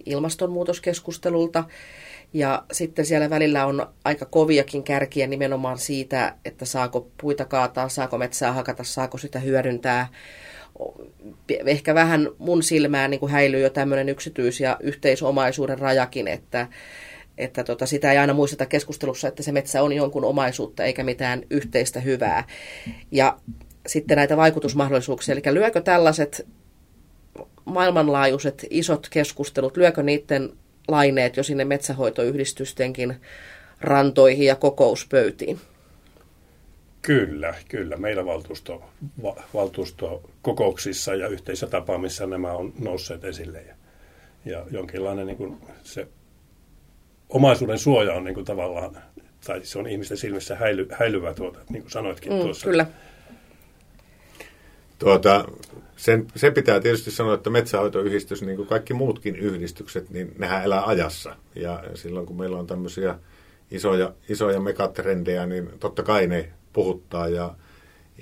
ilmastonmuutoskeskustelulta. 0.07 1.65
Ja 2.33 2.65
sitten 2.73 3.07
siellä 3.07 3.31
välillä 3.31 3.67
on 3.67 3.87
aika 4.05 4.27
koviakin 4.27 4.83
kärkiä 4.83 5.27
nimenomaan 5.27 5.79
siitä, 5.79 6.35
että 6.45 6.65
saako 6.65 7.09
puita 7.21 7.45
kaataa, 7.45 7.89
saako 7.89 8.19
metsää 8.19 8.53
hakata, 8.53 8.85
saako 8.85 9.19
sitä 9.19 9.39
hyödyntää 9.39 10.09
ehkä 11.67 11.95
vähän 11.95 12.29
mun 12.39 12.63
silmään 12.63 13.11
niin 13.11 13.21
kuin 13.21 13.33
häilyy 13.33 13.61
jo 13.61 13.71
tämmöinen 13.71 14.09
yksityis- 14.09 14.61
ja 14.61 14.77
yhteisomaisuuden 14.81 15.79
rajakin, 15.79 16.29
että, 16.29 16.67
että 17.39 17.65
tota, 17.65 17.87
sitä 17.87 18.13
ei 18.13 18.19
aina 18.19 18.35
muisteta 18.35 18.67
keskustelussa, 18.67 19.29
että 19.29 19.43
se 19.43 19.53
metsä 19.53 19.83
on 19.83 19.93
jonkun 19.93 20.25
omaisuutta 20.25 20.85
eikä 20.85 21.05
mitään 21.05 21.43
yhteistä 21.51 22.01
hyvää. 22.01 22.45
Ja 23.11 23.39
sitten 23.87 24.17
näitä 24.17 24.37
vaikutusmahdollisuuksia. 24.37 25.33
Eli 25.33 25.55
lyökö 25.55 25.81
tällaiset 25.81 26.47
maailmanlaajuiset 27.65 28.67
isot 28.71 29.09
keskustelut, 29.11 29.77
lyökö 29.77 30.03
niiden 30.03 30.53
laineet 30.89 31.37
jo 31.37 31.43
sinne 31.43 31.65
metsähoitoyhdistystenkin 31.65 33.17
rantoihin 33.81 34.47
ja 34.47 34.57
kokouspöytiin? 34.57 35.61
Kyllä, 37.03 37.55
kyllä. 37.69 37.97
Meillä 37.97 38.27
valtuusto, 38.27 38.83
va, 39.23 39.43
valtuustokokouksissa 39.55 41.15
ja 41.15 41.29
yhteisötapaamissa 41.29 42.27
nämä 42.27 42.53
on 42.53 42.73
nousseet 42.79 43.25
esille. 43.25 43.63
Ja, 43.63 43.75
ja 44.45 44.67
jonkinlainen 44.71 45.27
niin 45.27 45.37
kuin 45.37 45.57
se 45.83 46.09
omaisuuden 47.29 47.79
suoja 47.79 48.13
on 48.13 48.25
niin 48.25 48.35
kuin 48.35 48.47
tavallaan, 48.47 48.97
tai 49.47 49.61
se 49.65 49.79
on 49.79 49.87
ihmisten 49.87 50.17
silmissä 50.17 50.57
häily, 50.57 50.89
häilyvä 50.93 51.35
tuota, 51.35 51.59
niin 51.69 51.83
kuin 51.83 51.91
sanoitkin 51.91 52.33
mm, 52.33 52.41
tuossa. 52.41 52.67
Kyllä. 52.67 52.87
Tuota, 54.99 55.45
sen, 55.97 56.27
se 56.37 56.51
pitää 56.51 56.81
tietysti 56.81 57.11
sanoa, 57.11 57.35
että 57.35 57.51
metsähoitoyhdistys, 57.51 58.43
niin 58.43 58.57
kuin 58.57 58.69
kaikki 58.69 58.95
muutkin 58.95 59.37
yhdistykset, 59.37 60.11
niin 60.11 60.35
nehän 60.39 60.65
elää 60.65 60.87
ajassa. 60.87 61.37
Ja 61.55 61.85
silloin 61.95 62.27
kun 62.27 62.37
meillä 62.37 62.59
on 62.59 62.67
tämmöisiä 62.67 63.19
isoja, 63.71 64.13
isoja 64.29 64.61
megatrendejä, 64.61 65.47
niin 65.47 65.71
totta 65.81 66.03
kai 66.03 66.27
ne 66.27 66.49
puhuttaa. 66.73 67.29
Ja, 67.29 67.55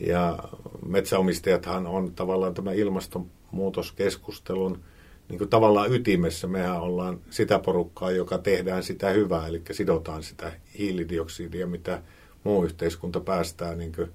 ja 0.00 0.38
metsäomistajathan 0.86 1.86
on 1.86 2.14
tavallaan 2.14 2.54
tämä 2.54 2.72
ilmastonmuutoskeskustelun 2.72 4.84
niin 5.32 5.38
kuin 5.38 5.50
tavallaan 5.50 5.92
ytimessä. 5.92 6.46
Mehän 6.46 6.80
ollaan 6.80 7.20
sitä 7.30 7.58
porukkaa, 7.58 8.10
joka 8.10 8.38
tehdään 8.38 8.82
sitä 8.82 9.10
hyvää, 9.10 9.46
eli 9.46 9.62
sidotaan 9.70 10.22
sitä 10.22 10.52
hiilidioksidia, 10.78 11.66
mitä 11.66 12.02
muu 12.44 12.64
yhteiskunta 12.64 13.20
päästää 13.20 13.74
niin 13.74 13.92
kuin, 13.92 14.10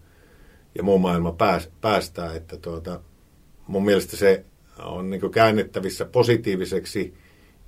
ja 0.76 0.84
muu 0.84 1.00
maailma 1.00 1.32
pääs, 1.32 1.70
päästää. 1.82 2.34
Että 2.34 2.58
tuota, 2.58 3.02
mun 3.68 3.86
mielestä 3.86 4.18
se 4.18 4.46
on 4.84 5.10
niin 5.10 5.32
käännettävissä 5.32 6.06
positiiviseksi 6.06 7.14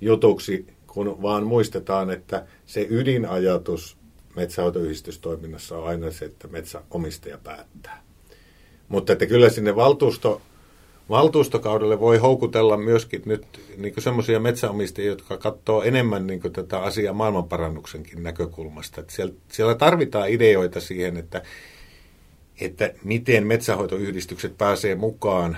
jutuksi, 0.00 0.66
kun 0.86 1.22
vaan 1.22 1.46
muistetaan, 1.46 2.10
että 2.10 2.46
se 2.66 2.86
ydinajatus 2.90 3.96
metsähoitoyhdistystoiminnassa 4.36 5.78
on 5.78 5.88
aina 5.88 6.10
se, 6.10 6.24
että 6.24 6.48
metsäomistaja 6.48 7.38
päättää. 7.38 8.02
Mutta 8.88 9.12
että 9.12 9.26
kyllä 9.26 9.48
sinne 9.48 9.76
valtuusto, 9.76 10.42
valtuustokaudelle 11.10 12.00
voi 12.00 12.18
houkutella 12.18 12.76
myöskin 12.76 13.22
nyt 13.24 13.46
niin 13.76 13.94
semmoisia 13.98 14.40
metsäomistajia, 14.40 15.10
jotka 15.10 15.38
katsoo 15.38 15.82
enemmän 15.82 16.26
niin 16.26 16.40
tätä 16.52 16.78
asiaa 16.78 17.14
maailmanparannuksenkin 17.14 18.22
näkökulmasta. 18.22 19.00
Että 19.00 19.12
siellä, 19.12 19.34
siellä 19.48 19.74
tarvitaan 19.74 20.28
ideoita 20.28 20.80
siihen, 20.80 21.16
että, 21.16 21.42
että 22.60 22.92
miten 23.04 23.46
metsähoitoyhdistykset 23.46 24.58
pääsee 24.58 24.94
mukaan 24.94 25.56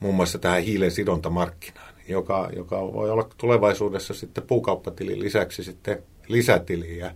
muun 0.00 0.14
muassa 0.14 0.38
tähän 0.38 0.62
hiilen 0.62 0.90
sidontamarkkinaan, 0.90 1.94
joka, 2.08 2.50
joka 2.56 2.92
voi 2.92 3.10
olla 3.10 3.28
tulevaisuudessa 3.38 4.14
sitten 4.14 4.44
puukauppatilin 4.44 5.20
lisäksi 5.20 5.64
sitten 5.64 6.02
lisätili 6.28 6.98
ja, 6.98 7.10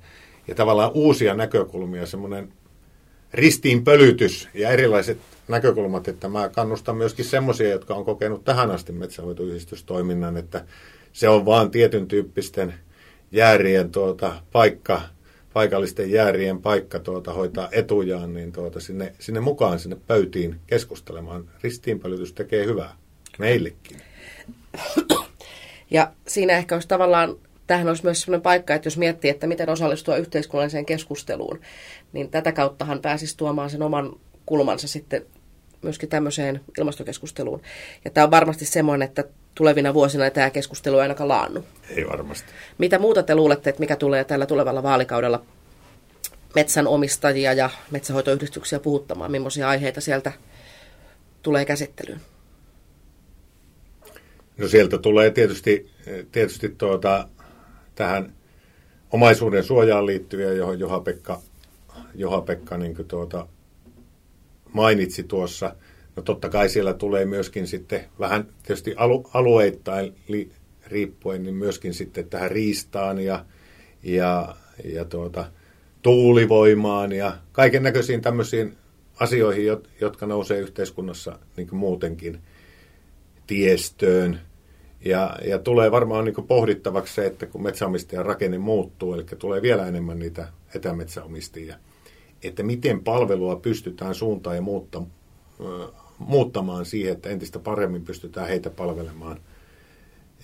ja 0.49 0.55
tavallaan 0.55 0.91
uusia 0.95 1.35
näkökulmia, 1.35 2.07
semmoinen 2.07 2.53
ristiinpölytys 3.35 4.49
ja 4.55 4.71
erilaiset 4.71 5.19
näkökulmat, 5.51 6.09
että 6.09 6.29
mä 6.29 6.49
kannustan 6.49 6.97
myöskin 6.97 7.25
semmoisia, 7.25 7.71
jotka 7.71 7.95
on 7.95 8.05
kokenut 8.05 8.45
tähän 8.45 8.71
asti 8.71 8.93
metsähoitoyhdistystoiminnan, 8.93 10.37
että 10.37 10.65
se 11.13 11.29
on 11.29 11.45
vaan 11.47 11.71
tietyn 11.71 12.09
tyyppisten 12.09 12.75
jäärien 13.33 13.91
tuota, 13.91 14.33
paikka, 14.53 15.03
paikallisten 15.53 16.11
jäärien 16.11 16.63
paikka 16.63 16.99
tuota, 16.99 17.33
hoitaa 17.33 17.69
etujaan, 17.73 18.35
niin 18.35 18.53
tuota, 18.53 18.81
sinne, 18.81 19.13
sinne 19.19 19.41
mukaan 19.41 19.79
sinne 19.79 19.97
pöytiin 20.07 20.57
keskustelemaan. 20.67 21.51
Ristiinpölytys 21.63 22.33
tekee 22.33 22.67
hyvää 22.67 22.97
meillekin. 23.39 23.97
Ja 25.91 26.13
siinä 26.29 26.53
ehkä 26.53 26.75
olisi 26.75 26.89
tavallaan, 26.89 27.37
tähän 27.67 27.89
olisi 27.89 28.05
myös 28.05 28.21
sellainen 28.21 28.43
paikka, 28.43 28.75
että 28.75 28.87
jos 28.87 28.99
miettii, 28.99 29.31
että 29.31 29.47
miten 29.47 29.71
osallistua 29.71 30.17
yhteiskunnalliseen 30.17 30.87
keskusteluun, 30.87 31.61
niin 32.13 32.31
tätä 32.31 32.53
kauttahan 32.53 33.01
pääsisi 33.01 33.37
tuomaan 33.37 33.71
sen 33.71 33.83
oman 33.83 34.13
kulmansa 34.47 34.89
sitten 34.89 35.27
myöskin 35.83 36.09
tämmöiseen 36.09 36.61
ilmastokeskusteluun. 36.79 37.63
Ja 38.05 38.11
tämä 38.11 38.25
on 38.25 38.31
varmasti 38.31 38.65
semmoinen, 38.65 39.09
että 39.09 39.25
tulevina 39.55 39.95
vuosina 39.95 40.31
tämä 40.31 40.51
keskustelu 40.51 40.97
ei 40.97 41.03
ainakaan 41.03 41.29
laannu. 41.29 41.65
Ei 41.97 42.07
varmasti. 42.09 42.49
Mitä 42.79 42.99
muuta 42.99 43.23
te 43.23 43.35
luulette, 43.35 43.71
että 43.71 43.81
mikä 43.81 43.97
tulee 43.97 44.25
tällä 44.25 44.47
tulevalla 44.47 44.83
vaalikaudella 44.83 45.43
metsänomistajia 46.55 47.53
ja 47.53 47.71
metsähoitoyhdistyksiä 47.91 48.81
puhuttamaan? 48.81 49.31
Millaisia 49.31 49.69
aiheita 49.69 50.01
sieltä 50.01 50.33
tulee 51.43 51.65
käsittelyyn? 51.65 52.21
No 54.57 54.69
sieltä 54.69 54.99
tulee 54.99 55.31
tietysti, 55.31 55.91
tietysti 56.33 56.69
tuota, 56.69 57.29
tähän 57.95 58.33
omaisuuden 59.11 59.65
suojaan 59.65 60.07
liittyviä, 60.07 60.53
johon 60.53 60.79
Juha-Pekka, 60.79 61.41
Juha-Pekka 62.15 62.77
niin 62.77 62.97
tuota, 63.09 63.47
mainitsi 64.73 65.23
tuossa. 65.23 65.77
No 66.17 66.23
totta 66.23 66.49
kai 66.49 66.69
siellä 66.69 66.95
tulee 66.95 67.25
myöskin 67.25 67.67
sitten 67.67 68.05
vähän 68.19 68.47
tietysti 68.63 68.95
alu, 68.97 69.31
alueittain 69.35 70.15
riippuen, 70.87 71.43
niin 71.43 71.55
myöskin 71.55 71.95
sitten 71.95 72.29
tähän 72.29 72.51
riistaan 72.51 73.19
ja, 73.19 73.45
ja, 74.03 74.57
ja 74.85 75.05
tuota, 75.05 75.45
tuulivoimaan 76.03 77.13
ja 77.13 77.37
kaiken 77.53 77.83
näköisiin 77.83 78.21
tämmöisiin 78.21 78.77
asioihin, 79.21 79.65
jotka 80.01 80.27
nousee 80.27 80.59
yhteiskunnassa 80.59 81.39
niin 81.57 81.69
muutenkin 81.73 82.39
tiestöön. 83.47 84.41
Ja, 85.05 85.37
ja 85.45 85.59
tulee 85.59 85.91
varmaan 85.91 86.25
niin 86.25 86.47
pohdittavaksi 86.49 87.15
se, 87.15 87.27
että 87.27 87.47
kun 87.47 87.63
metsäomistajan 87.63 88.27
rakenne 88.27 88.59
muuttuu, 88.59 89.15
eli 89.15 89.25
tulee 89.39 89.63
vielä 89.63 89.87
enemmän 89.87 90.19
niitä 90.19 90.49
etämetsäomistajia, 90.75 91.77
että 92.43 92.63
miten 92.63 93.05
palvelua 93.05 93.57
pystytään 93.57 94.15
suuntaan 94.15 94.57
ja 94.57 94.63
muutta, 94.63 95.03
muuttamaan 96.19 96.85
siihen, 96.85 97.13
että 97.13 97.29
entistä 97.29 97.59
paremmin 97.59 98.05
pystytään 98.05 98.49
heitä 98.49 98.71
palvelemaan. 98.71 99.41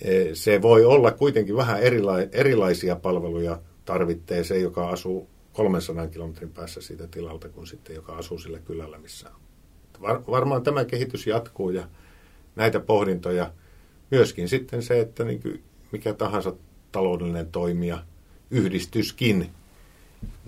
E, 0.01 0.35
se 0.35 0.61
voi 0.61 0.85
olla 0.85 1.11
kuitenkin 1.11 1.55
vähän 1.55 1.79
erila- 1.79 2.29
erilaisia 2.31 2.95
palveluja 2.95 3.61
tarvitsee 3.85 4.43
se, 4.43 4.59
joka 4.59 4.89
asuu 4.89 5.29
300 5.53 6.07
kilometrin 6.07 6.49
päässä 6.49 6.81
siitä 6.81 7.07
tilalta, 7.07 7.49
kuin 7.49 7.67
sitten 7.67 7.95
joka 7.95 8.13
asuu 8.13 8.37
sillä 8.37 8.59
kylällä, 8.59 8.97
missä 8.97 9.29
on. 9.29 9.41
Var- 10.01 10.23
varmaan 10.31 10.63
tämä 10.63 10.85
kehitys 10.85 11.27
jatkuu 11.27 11.69
ja 11.69 11.87
näitä 12.55 12.79
pohdintoja 12.79 13.51
myöskin 14.11 14.49
sitten 14.49 14.83
se, 14.83 14.99
että 14.99 15.23
niin 15.23 15.63
mikä 15.91 16.13
tahansa 16.13 16.53
taloudellinen 16.91 17.51
toimija, 17.51 18.03
yhdistyskin, 18.51 19.49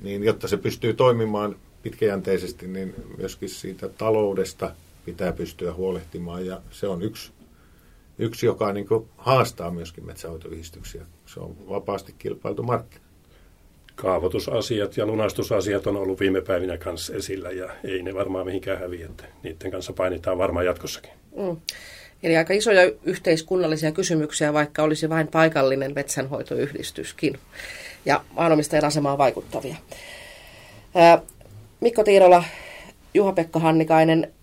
niin 0.01 0.23
jotta 0.23 0.47
se 0.47 0.57
pystyy 0.57 0.93
toimimaan 0.93 1.55
pitkäjänteisesti, 1.83 2.67
niin 2.67 2.95
myöskin 3.17 3.49
siitä 3.49 3.89
taloudesta 3.89 4.71
pitää 5.05 5.33
pystyä 5.33 5.73
huolehtimaan. 5.73 6.45
Ja 6.45 6.61
se 6.71 6.87
on 6.87 7.01
yksi, 7.01 7.31
yksi 8.19 8.45
joka 8.45 8.73
niin 8.73 8.87
haastaa 9.17 9.71
myöskin 9.71 10.05
metsähoitoyhdistyksiä. 10.05 11.05
Se 11.25 11.39
on 11.39 11.55
vapaasti 11.69 12.15
kilpailtu 12.17 12.63
markkina. 12.63 13.05
Kaavoitusasiat 13.95 14.97
ja 14.97 15.05
lunastusasiat 15.05 15.87
on 15.87 15.95
ollut 15.95 16.19
viime 16.19 16.41
päivinä 16.41 16.77
kanssa 16.77 17.13
esillä 17.13 17.51
ja 17.51 17.69
ei 17.83 18.03
ne 18.03 18.13
varmaan 18.13 18.45
mihinkään 18.45 18.79
häviä, 18.79 19.05
että 19.05 19.23
niiden 19.43 19.71
kanssa 19.71 19.93
painitaan 19.93 20.37
varmaan 20.37 20.65
jatkossakin. 20.65 21.11
Mm. 21.35 21.57
Eli 22.23 22.37
aika 22.37 22.53
isoja 22.53 22.91
yhteiskunnallisia 23.03 23.91
kysymyksiä, 23.91 24.53
vaikka 24.53 24.83
olisi 24.83 25.09
vain 25.09 25.27
paikallinen 25.27 25.95
metsänhoitoyhdistyskin 25.95 27.39
ja 28.05 28.23
maanomistajan 28.31 28.85
asemaan 28.85 29.17
vaikuttavia. 29.17 29.75
Mikko 31.79 32.03
Tiirola, 32.03 32.43
Juha-Pekka 33.13 33.59
Hannikainen, 33.59 34.33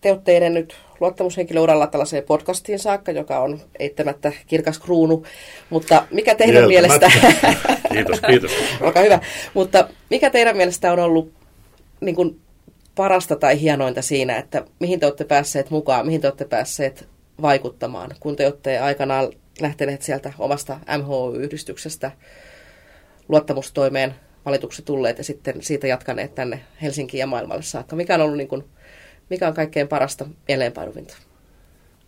te 0.00 0.10
olette 0.10 0.36
edennyt 0.36 0.76
luottamushenkilöuralla 1.00 1.86
tällaiseen 1.86 2.22
podcastiin 2.22 2.78
saakka, 2.78 3.12
joka 3.12 3.38
on 3.38 3.60
eittämättä 3.78 4.32
kirkas 4.46 4.78
kruunu, 4.78 5.24
mutta 5.70 6.06
mikä 6.10 6.34
teidän 6.34 6.66
mielestä... 6.66 7.10
kiitos, 7.92 8.20
kiitos. 8.20 8.52
Olkaa 8.80 9.02
hyvä. 9.02 9.20
Mutta 9.54 9.88
mikä 10.10 10.30
teidän 10.30 10.56
mielestä 10.56 10.92
on 10.92 10.98
ollut 10.98 11.32
niin 12.00 12.14
kuin 12.14 12.40
parasta 12.94 13.36
tai 13.36 13.60
hienointa 13.60 14.02
siinä, 14.02 14.36
että 14.36 14.64
mihin 14.78 15.00
te 15.00 15.06
olette 15.06 15.24
päässeet 15.24 15.70
mukaan, 15.70 16.06
mihin 16.06 16.20
te 16.20 16.26
olette 16.26 16.44
päässeet 16.44 17.08
vaikuttamaan, 17.42 18.10
kun 18.20 18.36
te 18.36 18.46
olette 18.46 18.78
aikanaan 18.78 19.32
lähteneet 19.60 20.02
sieltä 20.02 20.32
omasta 20.38 20.78
MHY-yhdistyksestä 20.98 22.10
luottamustoimeen 23.28 24.14
valituksi 24.44 24.82
tulleet 24.82 25.18
ja 25.18 25.24
sitten 25.24 25.62
siitä 25.62 25.86
jatkaneet 25.86 26.34
tänne 26.34 26.60
Helsinkiin 26.82 27.18
ja 27.18 27.26
maailmalle 27.26 27.62
saakka. 27.62 27.96
Mikä 27.96 28.14
on 28.14 28.20
ollut 28.20 28.36
niin 28.36 28.48
kuin, 28.48 28.64
mikä 29.30 29.48
on 29.48 29.54
kaikkein 29.54 29.88
parasta 29.88 30.26
mieleenpainuvinta? 30.48 31.16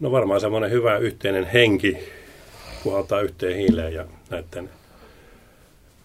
No 0.00 0.10
varmaan 0.10 0.40
semmoinen 0.40 0.70
hyvä 0.70 0.98
yhteinen 0.98 1.44
henki 1.44 1.98
puhaltaa 2.84 3.20
yhteen 3.20 3.56
hiileen 3.56 3.94
ja 3.94 4.06
näiden 4.30 4.70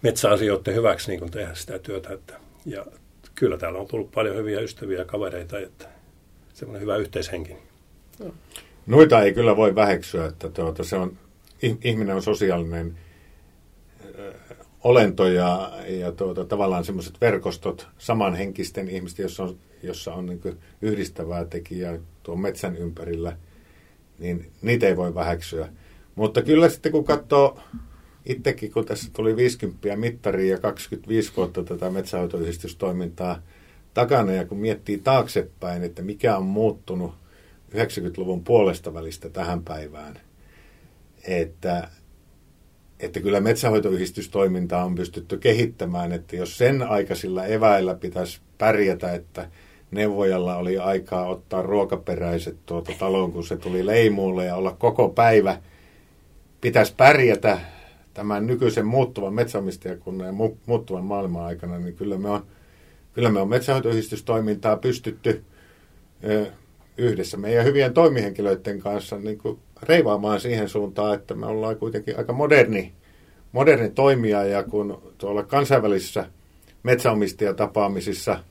metsäasioiden 0.02 0.76
hyväksi 0.76 1.12
niin 1.12 1.20
kuin 1.20 1.32
tehdä 1.32 1.56
sitä 1.56 1.80
työtä. 1.80 2.14
Että, 2.14 2.34
ja 2.66 2.86
kyllä 3.36 3.58
täällä 3.58 3.80
on 3.80 3.88
tullut 3.88 4.12
paljon 4.12 4.36
hyviä 4.36 4.60
ystäviä 4.60 4.98
ja 4.98 5.06
kavereita, 5.06 5.60
että 5.60 5.86
semmoinen 6.54 6.82
hyvä 6.82 6.98
yhteishenki. 6.98 7.56
Noita 8.88 9.22
ei 9.22 9.34
kyllä 9.34 9.56
voi 9.56 9.76
väheksyä, 9.76 10.26
että 10.26 10.50
tuota, 10.50 10.84
se 10.84 10.96
on, 10.96 11.18
ihminen 11.84 12.16
on 12.16 12.22
sosiaalinen 12.22 12.98
olento 14.84 15.28
ja, 15.28 15.72
ja 15.88 16.12
tuota, 16.12 16.46
tavallaan 16.46 16.86
semmoiset 16.86 17.22
verkostot 17.22 17.88
samanhenkisten 17.98 18.90
ihmisten, 18.90 19.24
jossa 19.24 19.44
on, 19.44 19.58
jossa 19.84 20.14
on 20.14 20.26
niin 20.26 20.42
yhdistävää 20.82 21.46
tekijää 21.46 22.00
tuon 22.24 22.40
metsän 22.40 22.78
ympärillä, 22.78 23.38
niin 24.20 24.52
niitä 24.62 24.88
ei 24.88 24.98
voi 24.98 25.16
väheksyä. 25.16 25.70
Mutta 26.16 26.42
kyllä 26.42 26.70
sitten 26.70 26.92
kun 26.92 27.06
katsoo 27.06 27.60
itsekin, 28.26 28.72
kun 28.72 28.86
tässä 28.86 29.12
tuli 29.14 29.36
50 29.36 29.96
mittari 29.96 30.50
ja 30.50 30.58
25 30.58 31.32
vuotta 31.38 31.64
tätä 31.64 31.90
metsähoitoyhdistystoimintaa 31.90 33.42
takana 33.94 34.32
ja 34.32 34.46
kun 34.46 34.58
miettii 34.58 34.98
taaksepäin, 34.98 35.84
että 35.84 36.02
mikä 36.02 36.38
on 36.38 36.46
muuttunut 36.46 37.12
90-luvun 37.74 38.44
puolesta 38.44 38.94
välistä 38.94 39.30
tähän 39.30 39.64
päivään, 39.64 40.20
että 41.28 41.90
että 43.00 43.20
kyllä 43.20 43.42
metsähoitoyhdistystoimintaa 43.42 44.86
on 44.86 44.96
pystytty 44.96 45.38
kehittämään, 45.38 46.12
että 46.12 46.36
jos 46.36 46.58
sen 46.58 46.84
aikaisilla 46.84 47.46
eväillä 47.46 47.96
pitäisi 47.96 48.42
pärjätä, 48.58 49.14
että 49.14 49.50
neuvojalla 49.92 50.56
oli 50.56 50.78
aikaa 50.78 51.26
ottaa 51.26 51.62
ruokaperäiset 51.62 52.58
tuota 52.66 52.92
taloon, 53.00 53.32
kun 53.32 53.44
se 53.44 53.58
tuli 53.58 53.86
leimuulle 53.86 54.46
ja 54.46 54.56
olla 54.56 54.76
koko 54.80 55.10
päivä, 55.10 55.62
pitäisi 56.62 56.94
pärjätä 56.98 57.60
tämän 58.14 58.48
nykyisen 58.48 58.86
muuttuvan 58.86 59.34
metsäomistajakunnan 59.34 60.28
ja 60.28 60.34
muuttuvan 60.66 61.04
maailman 61.04 61.46
aikana, 61.46 61.80
niin 61.80 61.96
kyllä 61.96 62.18
me 62.18 62.30
on, 62.30 62.46
kyllä 63.14 63.30
me 63.30 63.40
on 63.40 63.50
metsähoitoyhdistystoimintaa 63.50 64.78
pystytty 64.78 65.44
yhdessä 67.00 67.38
meidän 67.38 67.66
hyvien 67.66 67.94
toimihenkilöiden 67.94 68.80
kanssa 68.80 69.18
niin 69.18 69.38
kuin 69.38 69.60
reivaamaan 69.84 70.40
siihen 70.40 70.70
suuntaan, 70.70 71.16
että 71.16 71.34
me 71.34 71.46
ollaan 71.46 71.76
kuitenkin 71.76 72.18
aika 72.18 72.34
moderni, 72.34 72.94
moderni 73.52 73.90
toimija 73.90 74.44
ja 74.44 74.64
kun 74.64 75.14
tuolla 75.18 75.44
kansainvälisissä 75.44 76.26
metsäomistajatapaamisissa 76.84 78.44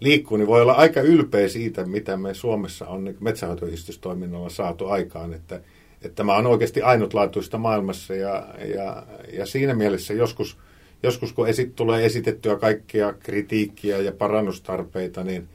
liikkuu, 0.00 0.36
niin 0.36 0.46
voi 0.46 0.62
olla 0.62 0.72
aika 0.72 1.00
ylpeä 1.00 1.48
siitä, 1.48 1.84
mitä 1.84 2.16
me 2.16 2.34
Suomessa 2.34 2.86
on 2.86 3.04
niin 3.04 3.16
metsähoitoyhdistystoiminnalla 3.20 4.48
saatu 4.48 4.86
aikaan, 4.86 5.34
että, 5.34 5.60
että 6.02 6.16
tämä 6.16 6.36
on 6.36 6.46
oikeasti 6.46 6.82
ainutlaatuista 6.82 7.58
maailmassa 7.58 8.14
ja, 8.14 8.48
ja, 8.74 9.06
ja 9.32 9.46
siinä 9.46 9.74
mielessä 9.74 10.14
joskus, 10.14 10.58
joskus 11.02 11.32
kun 11.32 11.48
esit, 11.48 11.76
tulee 11.76 12.06
esitettyä 12.06 12.56
kaikkia 12.56 13.12
kritiikkiä 13.12 13.98
ja 13.98 14.12
parannustarpeita, 14.12 15.24
niin 15.24 15.48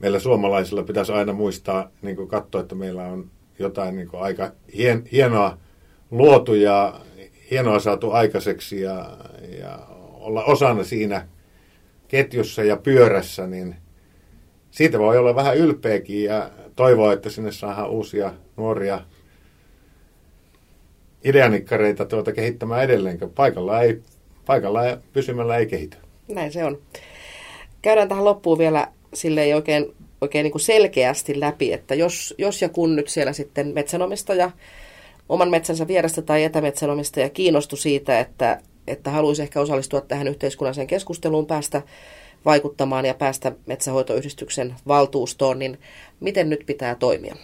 meillä 0.00 0.18
suomalaisilla 0.18 0.82
pitäisi 0.82 1.12
aina 1.12 1.32
muistaa 1.32 1.90
niin 2.02 2.28
katsoa, 2.28 2.60
että 2.60 2.74
meillä 2.74 3.04
on 3.04 3.30
jotain 3.58 3.96
niin 3.96 4.08
kuin 4.08 4.22
aika 4.22 4.52
hien, 4.76 5.04
hienoa 5.12 5.58
luotu 6.10 6.54
ja 6.54 7.00
hienoa 7.50 7.78
saatu 7.78 8.10
aikaiseksi 8.10 8.80
ja, 8.80 9.16
ja 9.58 9.78
olla 10.20 10.44
osana 10.44 10.84
siinä 10.84 11.28
ketjussa 12.08 12.62
ja 12.62 12.76
pyörässä, 12.76 13.46
niin 13.46 13.76
siitä 14.70 14.98
voi 14.98 15.18
olla 15.18 15.34
vähän 15.34 15.56
ylpeäkin 15.56 16.24
ja 16.24 16.50
toivoa, 16.76 17.12
että 17.12 17.30
sinne 17.30 17.52
saadaan 17.52 17.90
uusia 17.90 18.32
nuoria 18.56 19.00
ideanikkareita 21.24 22.06
tuota 22.06 22.32
kehittämään 22.32 22.84
edelleen, 22.84 23.18
paikalla 23.34 23.80
ei, 23.80 24.02
paikalla 24.46 24.86
ei, 24.86 24.96
pysymällä 25.12 25.56
ei 25.56 25.66
kehity. 25.66 25.96
Näin 26.28 26.52
se 26.52 26.64
on. 26.64 26.78
Käydään 27.82 28.08
tähän 28.08 28.24
loppuun 28.24 28.58
vielä 28.58 28.88
silleen 29.14 29.56
oikein 29.56 29.94
oikein 30.20 30.44
niin 30.44 30.52
kuin 30.52 30.62
selkeästi 30.62 31.40
läpi, 31.40 31.72
että 31.72 31.94
jos, 31.94 32.34
jos 32.38 32.62
ja 32.62 32.68
kun 32.68 32.96
nyt 32.96 33.08
siellä 33.08 33.32
sitten 33.32 33.74
metsänomistaja 33.74 34.50
oman 35.28 35.50
metsänsä 35.50 35.88
vierestä 35.88 36.22
tai 36.22 36.44
etämetsänomistaja 36.44 37.30
kiinnostui 37.30 37.78
siitä, 37.78 38.20
että, 38.20 38.60
että 38.86 39.10
haluaisi 39.10 39.42
ehkä 39.42 39.60
osallistua 39.60 40.00
tähän 40.00 40.28
yhteiskunnalliseen 40.28 40.86
keskusteluun, 40.86 41.46
päästä 41.46 41.82
vaikuttamaan 42.44 43.06
ja 43.06 43.14
päästä 43.14 43.52
metsähoitoyhdistyksen 43.66 44.74
valtuustoon, 44.88 45.58
niin 45.58 45.78
miten 46.20 46.50
nyt 46.50 46.62
pitää 46.66 46.94
toimia? 46.94 47.36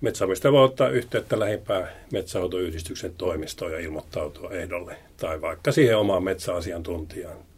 Metsäomistaja 0.00 0.52
voi 0.52 0.64
ottaa 0.64 0.88
yhteyttä 0.88 1.38
lähimpää 1.38 1.88
metsähoitoyhdistyksen 2.12 3.14
toimistoon 3.14 3.72
ja 3.72 3.78
ilmoittautua 3.78 4.50
ehdolle 4.50 4.96
tai 5.16 5.40
vaikka 5.40 5.72
siihen 5.72 5.98
omaan 5.98 6.24
metsäasiantuntijaan 6.24 7.49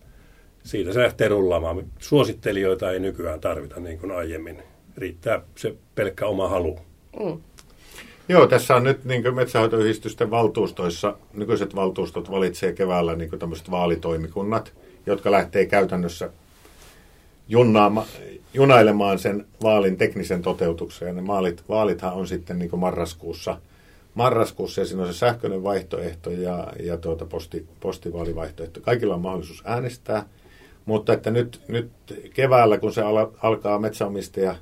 siitä 0.64 0.92
se 0.92 1.00
lähtee 1.00 1.28
rullaamaan. 1.28 1.84
Suosittelijoita 1.98 2.92
ei 2.92 3.00
nykyään 3.00 3.40
tarvita 3.40 3.80
niin 3.80 3.98
kuin 3.98 4.12
aiemmin. 4.12 4.62
Riittää 4.96 5.42
se 5.56 5.74
pelkkä 5.94 6.26
oma 6.26 6.48
halu. 6.48 6.78
Mm. 7.20 7.40
Joo, 8.28 8.46
tässä 8.46 8.76
on 8.76 8.84
nyt 8.84 9.04
niin 9.04 9.34
metsähoitoyhdistysten 9.34 10.30
valtuustoissa, 10.30 11.16
nykyiset 11.32 11.74
valtuustot 11.74 12.30
valitsee 12.30 12.72
keväällä 12.72 13.16
niin 13.16 13.38
tämmöiset 13.38 13.70
vaalitoimikunnat, 13.70 14.72
jotka 15.06 15.30
lähtee 15.30 15.66
käytännössä 15.66 16.30
junnaama, 17.48 18.06
junailemaan 18.54 19.18
sen 19.18 19.46
vaalin 19.62 19.96
teknisen 19.96 20.42
toteutuksen. 20.42 21.08
Ja 21.08 21.14
ne 21.14 21.22
maalit, 21.22 21.64
vaalithan 21.68 22.12
on 22.12 22.26
sitten 22.26 22.58
niin 22.58 22.78
marraskuussa, 22.78 23.58
marraskuussa 24.14 24.80
ja 24.80 24.86
siinä 24.86 25.02
on 25.02 25.12
se 25.12 25.18
sähköinen 25.18 25.62
vaihtoehto 25.62 26.30
ja, 26.30 26.72
ja 26.82 26.96
tuota 26.96 27.26
posti, 27.26 27.66
postivaalivaihtoehto. 27.80 28.80
Kaikilla 28.80 29.14
on 29.14 29.20
mahdollisuus 29.20 29.62
äänestää. 29.64 30.28
Mutta 30.84 31.12
että 31.12 31.30
nyt, 31.30 31.60
nyt 31.68 31.90
keväällä, 32.34 32.78
kun 32.78 32.92
se 32.92 33.02
alkaa 33.42 33.78
metsäomistaja, 33.78 34.56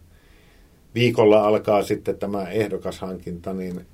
viikolla 0.94 1.44
alkaa 1.46 1.82
sitten 1.82 2.18
tämä 2.18 2.48
ehdokashankinta, 2.48 3.52
niin 3.52 3.86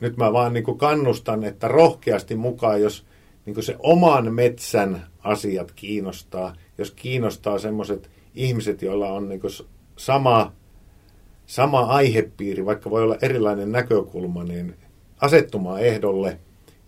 nyt 0.00 0.16
mä 0.16 0.32
vaan 0.32 0.52
niin 0.52 0.64
kuin 0.64 0.78
kannustan, 0.78 1.44
että 1.44 1.68
rohkeasti 1.68 2.36
mukaan, 2.36 2.80
jos 2.80 3.06
niin 3.46 3.54
kuin 3.54 3.64
se 3.64 3.76
oman 3.78 4.34
metsän 4.34 5.06
asiat 5.18 5.72
kiinnostaa, 5.72 6.54
jos 6.78 6.90
kiinnostaa 6.90 7.58
semmoiset 7.58 8.10
ihmiset, 8.34 8.82
joilla 8.82 9.12
on 9.12 9.28
niin 9.28 9.40
kuin 9.40 9.52
sama, 9.96 10.52
sama 11.46 11.80
aihepiiri, 11.80 12.66
vaikka 12.66 12.90
voi 12.90 13.02
olla 13.02 13.16
erilainen 13.22 13.72
näkökulma, 13.72 14.44
niin 14.44 14.74
asettumaan 15.20 15.80
ehdolle. 15.80 16.38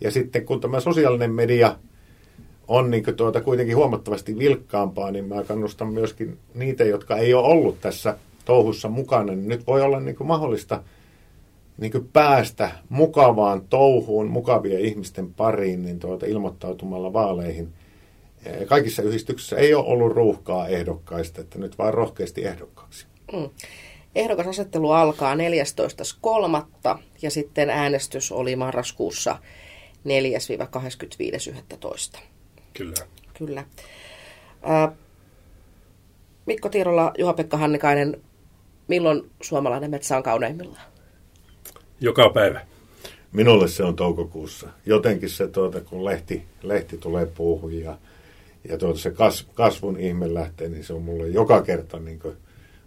Ja 0.01 0.11
sitten 0.11 0.47
kun 0.47 0.61
tämä 0.61 0.81
sosiaalinen 0.81 1.33
media– 1.33 1.77
on 2.69 2.91
niin 2.91 3.17
tuota 3.17 3.41
kuitenkin 3.41 3.77
huomattavasti 3.77 4.39
vilkkaampaa, 4.39 5.11
niin 5.11 5.25
mä 5.25 5.45
kannustan 5.45 5.89
myöskin 5.89 6.39
niitä, 6.55 6.85
jotka 6.85 7.17
ei 7.17 7.35
ole 7.35 7.47
ollut 7.47 7.81
tässä 7.81 8.19
touhussa 8.45 8.89
mukana, 8.89 9.33
niin 9.33 9.49
nyt 9.49 9.67
voi 9.67 9.83
olla 9.83 10.01
niin 10.01 10.17
mahdollista 10.25 10.83
niin 11.79 12.09
päästä 12.13 12.71
mukavaan 12.89 13.63
touhuun, 13.71 14.27
mukavia 14.27 14.79
ihmisten 14.79 15.35
pariin, 15.35 15.83
niin 15.83 15.99
tuota, 15.99 16.27
ilmoittautumalla 16.27 17.13
vaaleihin. 17.13 17.73
Kaikissa 18.67 19.03
yhdistyksissä 19.03 19.57
ei 19.57 19.75
ole 19.75 19.87
ollut 19.87 20.13
ruuhkaa 20.13 20.69
ehdokkaista, 20.69 21.41
että 21.41 21.59
nyt 21.59 21.79
vaan 21.79 21.95
rohkeasti 21.95 22.45
ehdokkaaksi. 22.45 23.07
Mm. 23.33 23.51
Ehdokasasettelu 24.15 24.91
alkaa 24.91 25.35
14.3. 25.35 25.41
ja 27.23 27.31
sitten 27.31 27.71
äänestys 27.71 28.33
oli 28.33 28.57
marraskuussa 28.57 29.39
4-25.11. 32.17 32.19
Kyllä. 32.79 32.95
Kyllä. 33.39 33.65
Mikko 36.47 36.69
Tiirola, 36.69 37.13
Juha-Pekka 37.19 37.57
Hannikainen, 37.57 38.21
milloin 38.89 39.31
suomalainen 39.43 39.91
metsä 39.91 40.17
on 40.17 40.23
kauneimmillaan? 40.23 40.87
Joka 42.01 42.31
päivä. 42.35 42.67
Minulle 43.33 43.69
se 43.69 43.85
on 43.85 43.97
toukokuussa. 43.97 44.69
Jotenkin 44.87 45.31
se, 45.31 45.49
tuota, 45.49 45.81
kun 45.81 46.05
lehti, 46.05 46.43
lehti 46.63 46.99
tulee 46.99 47.27
puuhun 47.27 47.73
ja, 47.73 47.99
ja 48.69 48.79
tuota, 48.79 48.99
se 48.99 49.11
kas, 49.11 49.47
kasvun 49.55 50.01
ihme 50.01 50.35
lähtee, 50.35 50.69
niin 50.69 50.85
se 50.85 50.93
on 50.93 51.03
mulle 51.03 51.29
joka 51.29 51.63
kerta, 51.63 51.99
niin 51.99 52.19
kuin, 52.19 52.37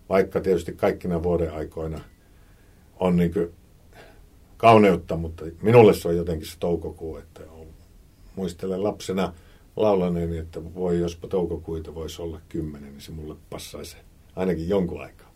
vaikka 0.09 0.41
tietysti 0.41 0.73
kaikkina 0.73 1.23
vuoden 1.23 1.53
aikoina 1.53 2.01
on 2.99 3.15
niin 3.15 3.33
kuin, 3.33 3.53
kauneutta, 4.57 5.15
mutta 5.15 5.45
minulle 5.61 5.93
se 5.93 6.07
on 6.07 6.17
jotenkin 6.17 6.47
se 6.47 6.59
toukokuu, 6.59 7.17
että 7.17 7.41
on, 7.51 7.67
muistelen 8.35 8.83
lapsena– 8.83 9.33
laulaneen, 9.75 10.37
että 10.37 10.73
voi 10.75 10.99
jospa 10.99 11.27
toukokuita 11.27 11.95
voisi 11.95 12.21
olla 12.21 12.39
kymmenen, 12.49 12.91
niin 12.91 13.01
se 13.01 13.11
mulle 13.11 13.35
passaisi 13.49 13.97
ainakin 14.35 14.69
jonkun 14.69 15.01
aikaa. 15.01 15.31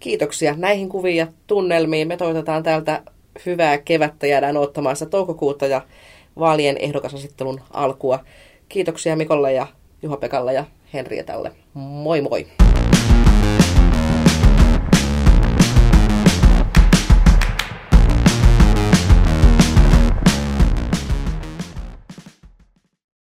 Kiitoksia 0.00 0.54
näihin 0.56 0.88
kuviin 0.88 1.16
ja 1.16 1.26
tunnelmiin. 1.46 2.08
Me 2.08 2.16
toivotetaan 2.16 2.62
täältä 2.62 3.02
hyvää 3.46 3.78
kevättä. 3.78 4.26
Jäädään 4.26 4.56
odottamaan 4.56 4.96
sitä 4.96 5.10
toukokuuta 5.10 5.66
ja 5.66 5.82
vaalien 6.38 6.76
ehdokasasettelun 6.76 7.60
alkua. 7.70 8.24
Kiitoksia 8.68 9.16
Mikolle 9.16 9.52
ja 9.52 9.66
Juha-Pekalle 10.02 10.52
ja 10.52 10.64
Henrietälle. 10.92 11.52
Moi 11.74 12.20
moi! 12.20 12.46